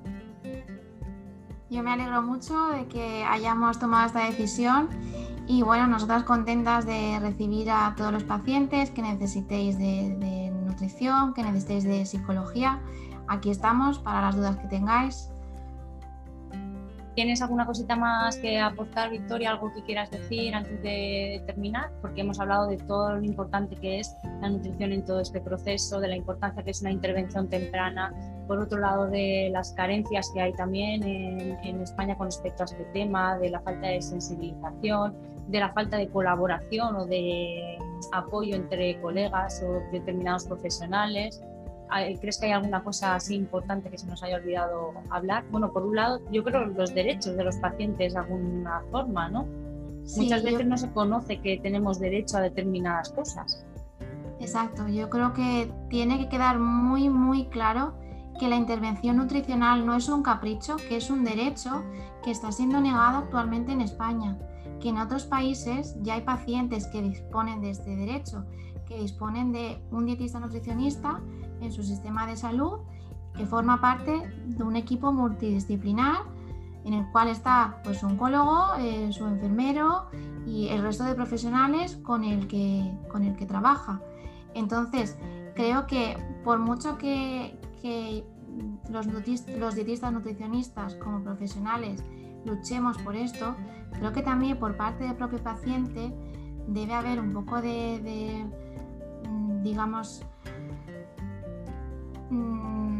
[1.70, 4.88] Yo me alegro mucho de que hayamos tomado esta decisión
[5.46, 10.47] y bueno, nosotras contentas de recibir a todos los pacientes que necesitéis de, de
[10.78, 12.80] nutrición, que necesitéis de psicología.
[13.26, 15.30] Aquí estamos para las dudas que tengáis.
[17.16, 19.50] ¿Tienes alguna cosita más que aportar, Victoria?
[19.50, 21.90] ¿Algo que quieras decir antes de terminar?
[22.00, 25.98] Porque hemos hablado de todo lo importante que es la nutrición en todo este proceso,
[25.98, 28.14] de la importancia que es una intervención temprana,
[28.46, 32.66] por otro lado de las carencias que hay también en, en España con respecto a
[32.66, 35.16] este tema, de la falta de sensibilización,
[35.48, 37.78] de la falta de colaboración o de
[38.12, 41.42] apoyo entre colegas o determinados profesionales.
[42.20, 45.44] ¿Crees que hay alguna cosa así importante que se nos haya olvidado hablar?
[45.50, 49.46] Bueno, por un lado, yo creo los derechos de los pacientes de alguna forma, ¿no?
[50.16, 53.64] Muchas veces no se conoce que tenemos derecho a determinadas cosas.
[54.40, 57.94] Exacto, yo creo que tiene que quedar muy, muy claro
[58.38, 61.82] que la intervención nutricional no es un capricho, que es un derecho
[62.22, 64.38] que está siendo negado actualmente en España
[64.80, 68.44] que en otros países ya hay pacientes que disponen de este derecho,
[68.86, 71.20] que disponen de un dietista nutricionista
[71.60, 72.80] en su sistema de salud
[73.38, 76.16] que forma parte de un equipo multidisciplinar
[76.84, 80.06] en el cual está pues, su oncólogo, eh, su enfermero
[80.46, 84.00] y el resto de profesionales con el que, con el que trabaja.
[84.54, 85.16] Entonces,
[85.54, 87.56] creo que por mucho que,
[88.90, 92.02] los, los dietistas nutricionistas como profesionales
[92.44, 93.56] luchemos por esto,
[93.92, 96.12] creo que también por parte del propio paciente
[96.66, 98.44] debe haber un poco de,
[99.28, 100.22] mm, digamos,
[102.30, 102.98] mm,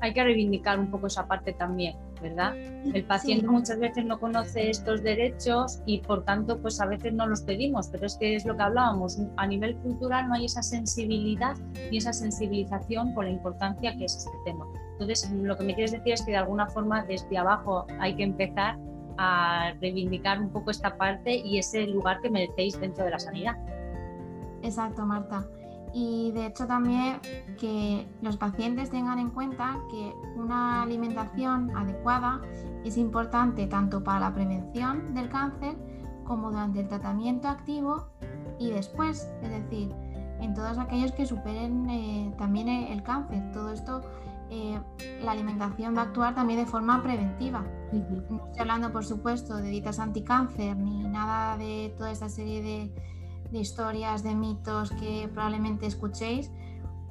[0.00, 2.56] hay que reivindicar un poco esa parte también, ¿verdad?
[2.56, 7.26] El paciente muchas veces no conoce estos derechos y por tanto pues a veces no
[7.26, 10.62] los pedimos, pero es que es lo que hablábamos, a nivel cultural no hay esa
[10.62, 11.56] sensibilidad
[11.90, 14.66] ni esa sensibilización por la importancia que es este tema.
[14.98, 18.22] Entonces, lo que me quieres decir es que de alguna forma desde abajo hay que
[18.22, 18.78] empezar
[19.18, 23.56] a reivindicar un poco esta parte y ese lugar que merecéis dentro de la sanidad.
[24.62, 25.46] Exacto, Marta.
[25.92, 27.20] Y de hecho también
[27.58, 32.40] que los pacientes tengan en cuenta que una alimentación adecuada
[32.84, 35.74] es importante tanto para la prevención del cáncer
[36.24, 38.08] como durante el tratamiento activo
[38.58, 39.94] y después, es decir,
[40.40, 43.50] en todos aquellos que superen eh, también el cáncer.
[43.52, 44.02] Todo esto
[44.50, 44.80] eh,
[45.22, 47.64] la alimentación va a actuar también de forma preventiva.
[47.92, 53.58] No estoy hablando, por supuesto, de dietas anticáncer ni nada de toda esta serie de,
[53.58, 56.50] historias, de mitos que probablemente escuchéis,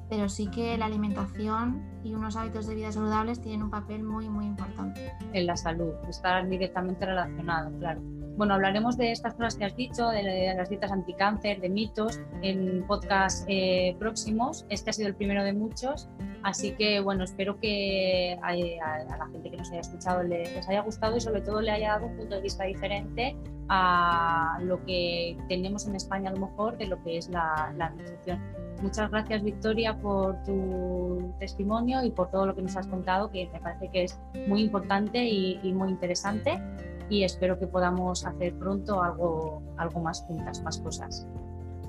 [0.08, 4.28] pero sí que la alimentación y unos hábitos de vida saludables tienen un papel muy,
[4.28, 5.12] muy importante.
[5.32, 8.00] En la salud, estar directamente relacionado, claro.
[8.36, 12.86] Bueno, hablaremos de estas cosas que has dicho, de las dietas anticáncer, de mitos, en
[12.86, 14.66] podcast eh, próximos.
[14.68, 16.10] Este ha sido el primero de muchos,
[16.42, 21.16] así que bueno, espero que a, la gente que nos haya escuchado les haya gustado
[21.16, 23.34] y sobre todo le haya dado un punto de vista diferente
[23.70, 28.38] a lo que tenemos en España a lo mejor de lo que es la, nutrición.
[28.82, 33.48] Muchas gracias Victoria por tu testimonio y por todo lo que nos has contado, que
[33.50, 36.60] me parece que es muy importante y, y muy interesante
[37.08, 41.26] y espero que podamos hacer pronto algo, algo más juntas, más cosas.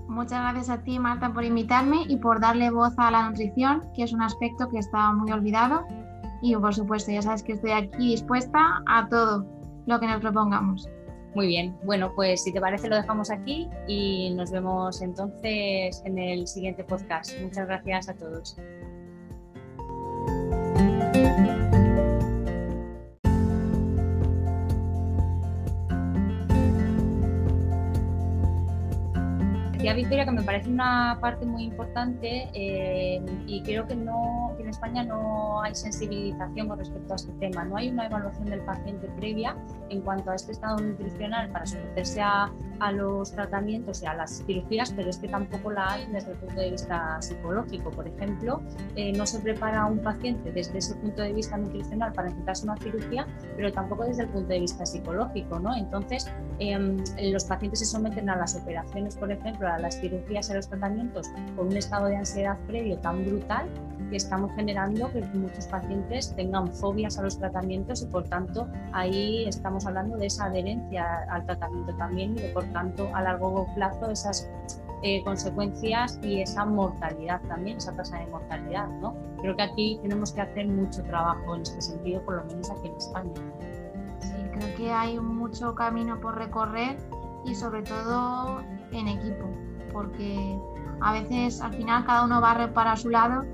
[0.07, 4.03] Muchas gracias a ti, Marta, por invitarme y por darle voz a la nutrición, que
[4.03, 5.85] es un aspecto que estaba muy olvidado.
[6.41, 9.45] Y por supuesto, ya sabes que estoy aquí dispuesta a todo
[9.85, 10.87] lo que nos propongamos.
[11.35, 16.17] Muy bien, bueno, pues si te parece lo dejamos aquí y nos vemos entonces en
[16.17, 17.39] el siguiente podcast.
[17.41, 18.57] Muchas gracias a todos.
[29.97, 35.03] Victoria que me parece una parte muy importante eh, y creo que, no, en España
[35.05, 37.63] no hay sensibilización con respecto a este tema.
[37.63, 39.55] No hay una evaluación del paciente previa
[39.89, 44.43] en cuanto a este estado nutricional para someterse a, a los tratamientos y a las
[44.45, 47.91] cirugías, pero es que tampoco la hay desde el punto de vista psicológico.
[47.91, 48.61] Por ejemplo,
[48.95, 52.67] eh, no se prepara a un paciente desde ese punto de vista nutricional para enfrentarse
[52.67, 53.25] a una cirugía,
[53.55, 55.59] pero tampoco desde el punto de vista psicológico.
[55.59, 55.75] ¿no?
[55.75, 56.97] Entonces, em,
[57.31, 61.29] los pacientes se someten a las operaciones, por ejemplo, a las cirugías a los tratamientos
[61.55, 63.69] con un estado de ansiedad previo tan brutal
[64.09, 69.45] que estamos generando que muchos pacientes tengan fobias a los tratamientos y por tanto ahí
[69.47, 74.11] estamos hablando de esa adherencia al tratamiento también y de por tanto a largo plazo
[74.11, 74.49] esas
[75.03, 78.87] eh, consecuencias y esa mortalidad también, esa tasa de mortalidad.
[78.99, 79.15] ¿no?
[79.41, 82.87] Creo que aquí tenemos que hacer mucho trabajo en este sentido, por lo menos aquí
[82.87, 83.31] en España.
[84.19, 86.97] Sí, creo que hay mucho camino por recorrer
[87.45, 89.45] y sobre todo en equipo,
[89.93, 90.59] porque
[90.99, 93.45] a veces al final cada uno va para su lado,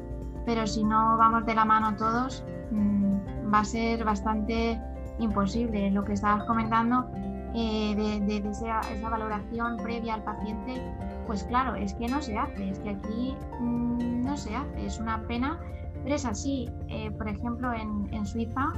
[0.46, 4.80] pero si no vamos de la mano todos, mm, va a ser bastante
[5.20, 5.92] imposible.
[5.92, 7.08] Lo que estabas comentando
[7.56, 10.82] eh, de, esa, valoración previa al paciente,
[11.28, 15.00] pues claro, es que no se hace, es que aquí mm, no se hace, es
[15.00, 15.60] una pena,
[16.04, 16.70] pero es así.
[16.90, 18.74] Eh, por ejemplo, en, Suiza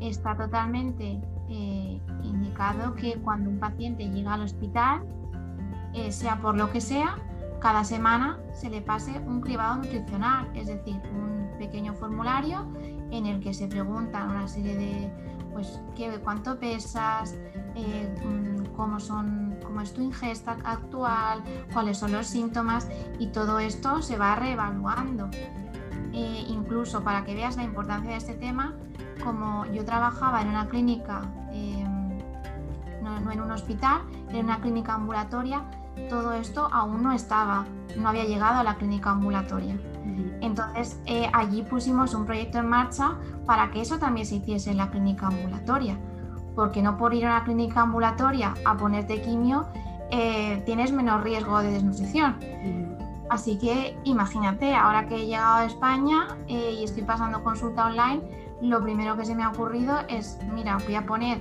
[0.00, 5.02] está totalmente eh, indicado que cuando un paciente llega al hospital,
[6.08, 7.18] sea por lo que sea,
[7.62, 12.66] cada semana se le pase un cribado nutricional, es decir, un pequeño formulario
[13.12, 15.12] en el que se preguntan una serie de,
[15.52, 17.36] pues, ¿qué, cuánto pesas,
[17.76, 22.88] eh, mm, cómo, son, cómo es tu ingesta actual, cuáles son los síntomas
[23.20, 25.30] y todo esto se va reevaluando.
[26.12, 28.74] Eh, incluso para que veas la importancia de este tema,
[29.22, 32.18] como yo trabajaba en una clínica, em,
[33.02, 35.64] no en un hospital, en una clínica ambulatoria,
[36.08, 37.66] todo esto aún no estaba,
[37.96, 39.78] no había llegado a la clínica ambulatoria.
[40.40, 43.16] Entonces eh, allí pusimos un proyecto en marcha
[43.46, 45.96] para que eso también se hiciese en la clínica ambulatoria,
[46.54, 49.66] porque no por ir a la clínica ambulatoria a ponerte quimio
[50.10, 52.36] eh, tienes menos riesgo de desnutrición.
[53.30, 58.20] Así que imagínate, ahora que he llegado a España eh, y estoy pasando consulta online,
[58.60, 61.40] lo primero que se me ha ocurrido es, mira, voy a poner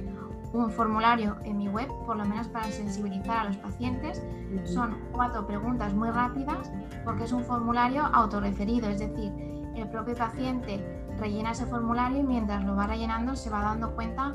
[0.54, 4.22] un formulario en mi web, por lo menos para sensibilizar a los pacientes.
[4.66, 6.72] Son cuatro preguntas muy rápidas
[7.06, 9.32] porque es un formulario autorreferido, es decir,
[9.76, 10.84] el propio paciente
[11.20, 14.34] rellena ese formulario y mientras lo va rellenando se va dando cuenta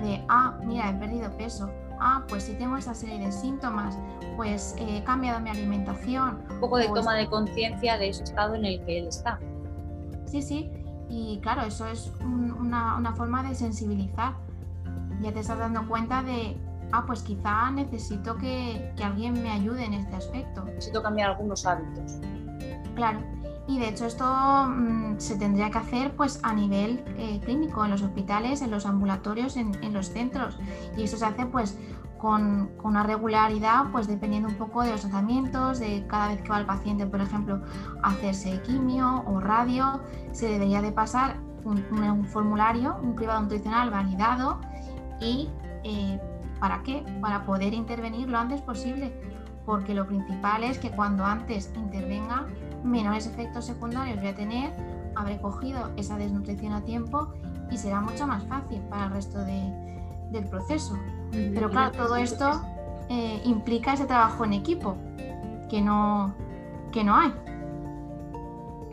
[0.00, 3.98] de, ah, mira, he perdido peso, ah, pues si tengo esa serie de síntomas,
[4.36, 6.42] pues he cambiado mi alimentación.
[6.50, 9.40] Un poco de toma de conciencia de ese estado en el que él está.
[10.26, 10.70] Sí, sí,
[11.08, 14.34] y claro, eso es una, una, forma de sensibilizar.
[15.22, 16.60] Ya te estás dando cuenta de,
[16.92, 20.64] ah, pues quizá necesito que, que alguien me ayude en este aspecto.
[20.64, 22.20] Necesito cambiar algunos hábitos.
[22.94, 23.20] Claro,
[23.68, 27.90] y de hecho esto mm, se tendría que hacer pues a nivel eh, clínico, en
[27.90, 30.58] los hospitales, en los ambulatorios, en, en, los centros.
[30.96, 31.76] Y eso se hace pues
[32.18, 36.48] con, con, una regularidad, pues dependiendo un poco de los tratamientos, de cada vez que
[36.48, 37.60] va el paciente, por ejemplo,
[38.02, 40.00] a hacerse quimio o radio,
[40.32, 44.60] se debería de pasar un, un formulario, un cribado nutricional validado
[45.20, 45.48] y
[45.84, 46.20] eh,
[46.60, 47.04] ¿para qué?
[47.20, 49.12] Para poder intervenir lo antes posible,
[49.64, 52.46] porque lo principal es que cuando antes intervenga
[52.84, 54.72] menores efectos secundarios voy a tener,
[55.14, 57.32] habré cogido esa desnutrición a tiempo
[57.70, 60.96] y será mucho más fácil para el resto del proceso.
[61.32, 62.60] Pero claro, todo esto
[63.08, 64.96] eh, implica ese trabajo en equipo
[65.68, 66.34] que no,
[66.92, 67.32] que no hay.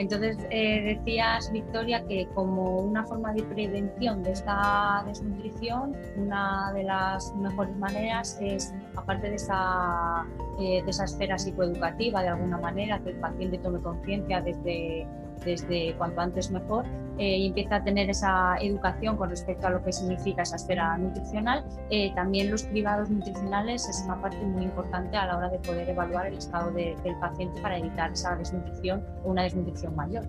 [0.04, 6.84] Entonces eh, decías, Victoria, que como una forma de prevención de esta desnutrición, una de
[6.84, 10.26] las mejores maneras es, aparte de esa,
[10.60, 15.08] eh, de esa esfera psicoeducativa, de alguna manera, que el paciente tome conciencia desde
[15.46, 16.86] desde cuanto antes mejor
[17.20, 20.98] eh, y empieza a tener esa educación con respecto a lo que significa esa esfera
[20.98, 21.64] nutricional.
[21.91, 25.88] Eh, también los cribados nutricionales es una parte muy importante a la hora de poder
[25.89, 30.26] evaluar el estado del paciente para evitar esa desnutrición o una desnutrición mayor.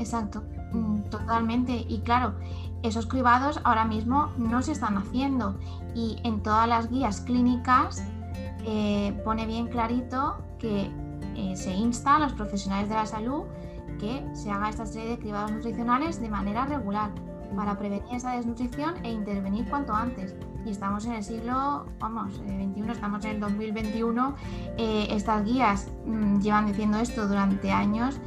[0.00, 1.72] Exacto, mm, totalmente.
[1.88, 2.34] Y claro,
[2.82, 5.56] esos cribados ahora mismo no se están haciendo
[5.94, 8.04] y en todas las guías clínicas
[8.66, 10.90] eh, pone bien clarito que
[11.54, 13.44] se insta a los profesionales de la salud
[13.98, 17.10] que se haga esta serie de cribados nutricionales de manera regular
[17.56, 20.34] para prevenir esa desnutrición e intervenir cuanto antes.
[20.64, 24.34] Y estamos en el siglo, vamos, 21, eh, estamos en el 2021.
[24.78, 28.20] Eh, estas guías mm, llevan diciendo esto durante años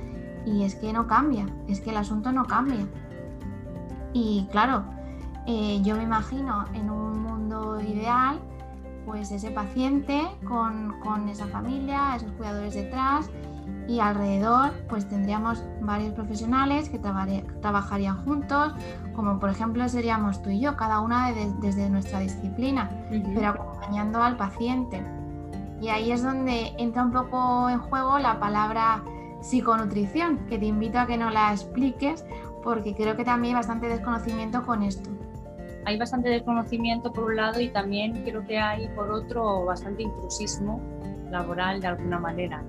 [0.45, 2.85] y es que no cambia, es que el asunto no cambia.
[4.13, 4.85] Y claro,
[5.47, 8.39] eh, yo me imagino en un mundo ideal,
[9.05, 13.29] pues ese paciente con, con esa familia, esos cuidadores detrás
[13.87, 18.73] y alrededor pues tendríamos varios profesionales que trabajarían juntos,
[19.15, 22.89] como por ejemplo seríamos tú y yo, cada una desde nuestra disciplina,
[23.33, 25.03] pero acompañando al paciente.
[25.81, 29.03] Y ahí es donde entra un poco en juego la palabra
[29.41, 32.25] psiconutrición, que te invito a que no la expliques
[32.63, 35.11] porque creo que también hay bastante desconocimiento con esto.
[35.85, 40.81] Hay bastante desconocimiento por un lado y también creo que hay por otro bastante intrusismo
[41.29, 42.63] laboral de alguna manera.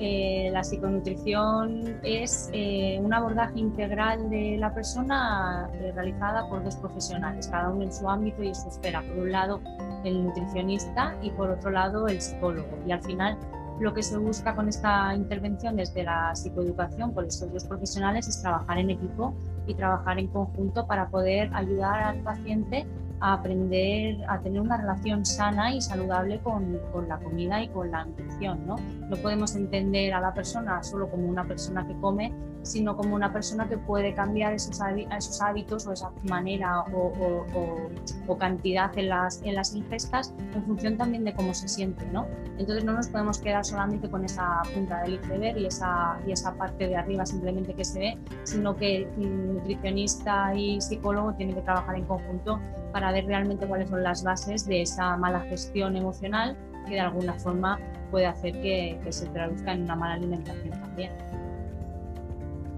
[0.00, 6.74] Eh, la psiconutrición es eh, un abordaje integral de la persona eh, realizada por dos
[6.76, 9.02] profesionales, cada uno en su ámbito y en su esfera.
[9.02, 9.60] Por un lado,
[10.04, 12.68] el nutricionista y por otro lado, el psicólogo.
[12.86, 13.38] Y al final,
[13.78, 18.42] lo que se busca con esta intervención desde la psicoeducación por estos dos profesionales es
[18.42, 19.34] trabajar en equipo
[19.66, 22.84] y trabajar en conjunto para poder ayudar al paciente
[23.20, 27.90] a aprender a tener una relación sana y saludable con, con, la comida y con
[27.90, 28.66] la nutrición.
[28.66, 28.76] ¿no?
[29.08, 33.32] no podemos entender a la persona solo como una persona que come, sino como una
[33.32, 34.80] persona que puede cambiar esos,
[35.16, 37.88] esos hábitos o esa manera o, o,
[38.26, 42.06] o, cantidad en las, en las ingestas en función también de cómo se siente.
[42.06, 42.26] ¿no?
[42.58, 46.54] Entonces no nos podemos quedar solamente con esa punta del iceberg y esa, y esa
[46.54, 51.96] parte de arriba simplemente que se ve, sino que nutricionista y psicólogo tienen que trabajar
[51.96, 52.60] en conjunto
[52.92, 57.34] para ver realmente cuáles son las bases de esa mala gestión emocional que de alguna
[57.34, 57.78] forma
[58.10, 61.12] puede hacer que, se traduzca en una mala alimentación también.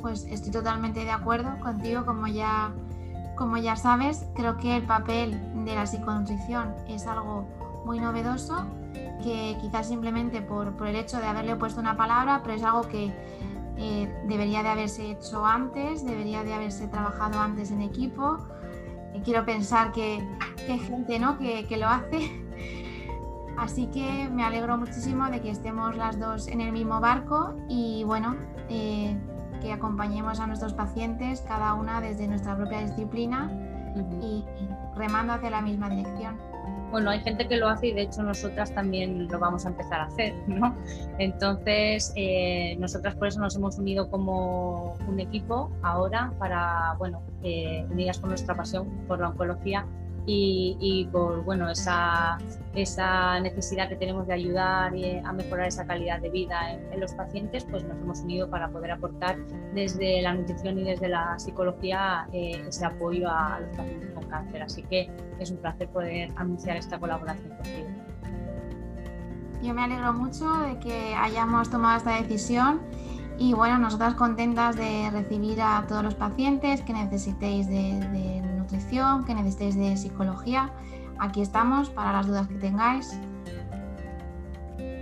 [0.01, 2.73] Pues estoy totalmente de acuerdo contigo, como ya,
[3.35, 7.47] como ya sabes, creo que el papel de la psiconutrición es algo
[7.85, 8.67] muy novedoso,
[9.23, 12.83] que quizás simplemente por, por el hecho de haberle puesto una palabra, pero es algo
[12.83, 13.13] que
[13.79, 18.39] eh, debería de haberse hecho antes, debería de haberse trabajado antes en equipo
[19.27, 20.25] quiero pensar que,
[20.69, 21.37] hay gente ¿no?
[21.37, 22.47] que, lo hace.
[23.59, 28.05] Así que me alegro muchísimo de que estemos las dos en el mismo barco y
[28.05, 28.37] bueno,
[28.69, 29.17] eh,
[29.61, 33.51] que acompañemos a nuestros pacientes, cada una desde nuestra propia disciplina
[34.23, 34.45] y
[34.95, 36.37] remando hacia la misma dirección
[36.97, 40.01] bueno, hay gente que lo hace y de hecho nosotras también lo vamos a empezar
[40.01, 40.75] a hacer, ¿no?
[41.19, 47.21] Entonces, eh, nosotras por eso nos hemos unido como un equipo ahora para, bueno,
[47.91, 49.87] unidas con nuestra pasión por la oncología,
[50.27, 52.39] y, por bueno, esa,
[52.75, 54.93] esa, necesidad que tenemos de ayudar
[55.25, 58.91] a mejorar esa calidad de vida en, los pacientes, pues nos hemos unido para poder
[58.91, 59.37] aportar
[59.75, 64.63] desde la nutrición y desde la psicología eh, ese apoyo a, los pacientes con cáncer.
[64.63, 67.89] Así que es un placer poder anunciar esta colaboración contigo.
[69.63, 72.81] Yo me alegro mucho de que hayamos tomado esta decisión
[73.39, 79.35] y bueno, nosotras contentas de recibir a todos los pacientes que necesitéis de, nutrición, que
[79.35, 80.71] necesitéis de psicología.
[81.19, 83.19] Aquí estamos para las dudas que tengáis.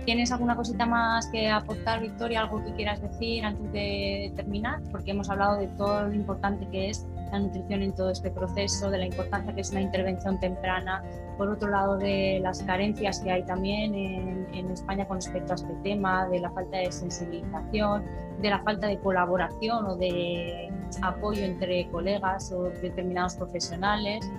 [0.05, 2.41] ¿Tienes alguna cosita más que aportar, Victoria?
[2.41, 4.79] ¿Algo que quieras decir antes de terminar?
[4.91, 8.91] Porque hemos hablado de todo lo importante que es la nutrición en todo este proceso,
[8.91, 11.03] de la importancia que es una intervención temprana,
[11.39, 15.73] por otro lado de las carencias que hay también en, España con respecto a este
[15.83, 18.03] tema, de la falta de sensibilización,
[18.41, 20.69] de la falta de colaboración o de
[21.01, 24.29] apoyo entre colegas o determinados profesionales.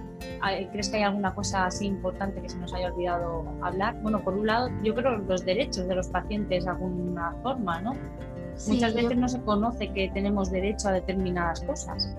[0.73, 4.01] ¿Crees que hay alguna cosa así importante que se nos haya olvidado hablar?
[4.03, 7.93] Bueno, por un lado, yo creo los derechos de los pacientes de alguna forma, ¿no?
[8.69, 12.17] Muchas veces no se conoce que tenemos derecho a determinadas cosas.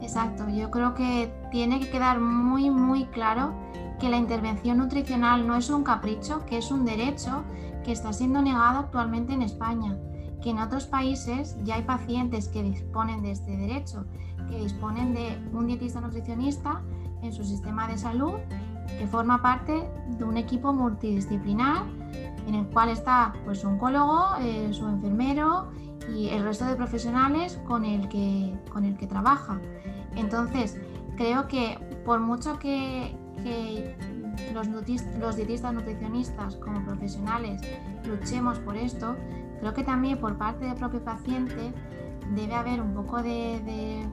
[0.00, 3.52] Exacto, yo creo que tiene que quedar muy, muy claro
[3.98, 7.42] que la intervención nutricional no es un capricho, que es un derecho
[7.82, 9.96] que está siendo negado actualmente en España,
[10.50, 14.04] en otros países ya hay pacientes que disponen de este derecho,
[14.48, 16.82] que disponen de un dietista nutricionista
[17.22, 18.34] en su sistema de salud,
[18.98, 19.88] que forma parte
[20.18, 21.84] de un equipo multidisciplinar
[22.46, 25.70] en el cual está pues, su oncólogo, eh, su enfermero
[26.14, 29.60] y el resto de profesionales con el que, con el que trabaja.
[30.14, 30.78] Entonces,
[31.16, 33.16] creo que por mucho que,
[34.52, 37.62] los dietistas nutricionistas como profesionales
[38.06, 39.14] luchemos por esto,
[39.60, 41.72] creo que también por parte del propio paciente
[42.34, 44.06] debe haber un poco de,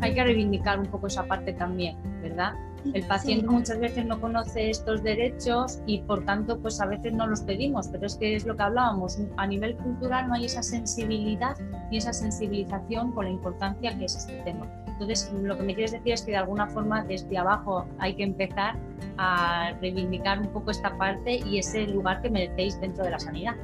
[0.00, 2.54] Hay que reivindicar un poco esa parte también, ¿verdad?
[2.94, 7.26] El paciente muchas veces no conoce estos derechos y por tanto pues a veces no
[7.26, 10.62] los pedimos, pero es que es lo que hablábamos, a nivel cultural no hay esa
[10.62, 11.56] sensibilidad
[11.90, 14.66] ni esa sensibilización con la importancia que es este tema.
[14.86, 18.24] Entonces, lo que me quieres decir es que de alguna forma desde abajo hay que
[18.24, 18.76] empezar
[19.18, 23.54] a reivindicar un poco esta parte y ese lugar que merecéis dentro de la sanidad.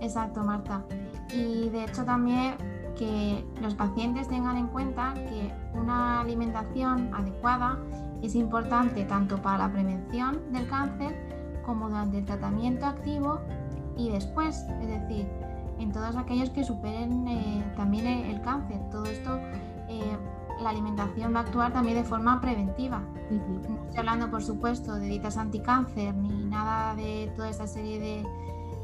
[0.00, 0.82] Exacto, Marta.
[1.32, 2.54] Y de hecho también
[2.96, 7.78] que los pacientes tengan en cuenta que una alimentación adecuada
[8.22, 11.14] es importante tanto para la prevención del cáncer
[11.64, 13.40] como durante el tratamiento activo
[13.96, 15.26] y después, es decir,
[15.78, 18.78] en todos aquellos que superen eh, también el, cáncer.
[18.90, 19.38] Todo esto,
[19.88, 20.16] eh,
[20.60, 23.02] la alimentación va a actuar también de forma preventiva.
[23.30, 28.26] No estoy hablando, por supuesto, de dietas anticáncer ni nada de toda esta serie de,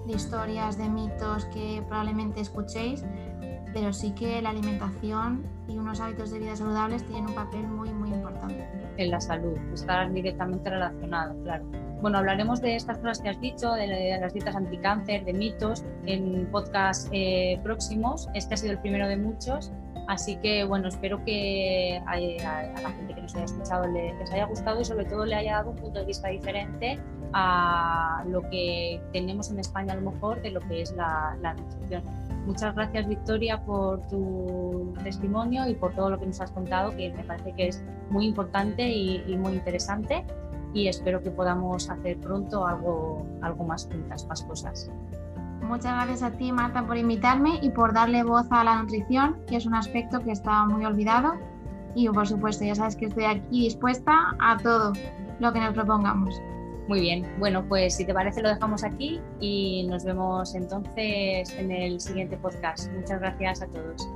[0.06, 3.04] de historias, de mitos que probablemente escuchéis,
[3.72, 7.90] pero sí que la alimentación y unos hábitos de vida saludables tienen un papel muy,
[7.90, 8.68] muy importante.
[8.96, 11.64] En la salud, estar directamente relacionado, claro.
[12.02, 16.48] Bueno, hablaremos de estas cosas que has dicho, de las dietas anticáncer, de mitos, en
[16.50, 18.28] podcast eh, próximos.
[18.34, 19.70] Este ha sido el primero de muchos.
[20.08, 24.80] Así que, bueno, espero que a, la gente que nos haya escuchado les haya gustado
[24.80, 26.98] y sobre todo le haya dado un punto de vista diferente
[27.32, 31.54] a lo que tenemos en España a lo mejor de lo que es la, la.
[32.46, 37.12] Muchas gracias Victoria por tu testimonio y por todo lo que nos has contado, que
[37.12, 40.24] me parece que es muy importante y, muy interesante
[40.74, 44.90] y espero que podamos hacer pronto algo, algo más juntas, más cosas.
[45.62, 49.56] Muchas gracias a ti Marta por invitarme y por darle voz a la nutrición, que
[49.56, 51.34] es un aspecto que está muy olvidado
[51.94, 54.92] y por supuesto ya sabes que estoy aquí dispuesta a todo
[55.38, 56.40] lo que nos propongamos.
[56.88, 61.70] Muy bien, bueno, pues si te parece lo dejamos aquí y nos vemos entonces en
[61.70, 62.90] el siguiente podcast.
[62.92, 64.08] Muchas gracias a todos.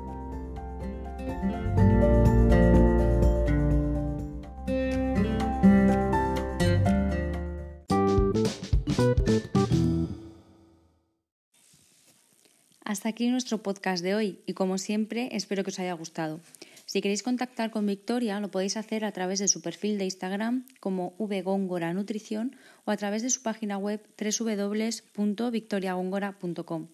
[12.97, 16.41] Hasta aquí nuestro podcast de hoy y como siempre espero que os haya gustado.
[16.87, 20.65] Si queréis contactar con Victoria, lo podéis hacer a través de su perfil de Instagram
[20.81, 26.87] como vgongora nutrición o a través de su página web www.victoriagongora.com.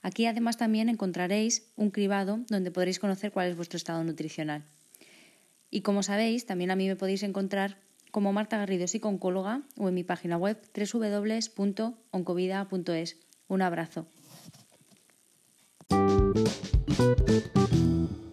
[0.00, 4.62] Aquí además también encontraréis un cribado donde podréis conocer cuál es vuestro estado nutricional.
[5.72, 7.78] Y como sabéis, también a mí me podéis encontrar
[8.12, 13.16] como Marta Garrido, psicooncóloga, o en mi página web www.oncovida.es.
[13.48, 14.06] Un abrazo.
[16.38, 18.27] Música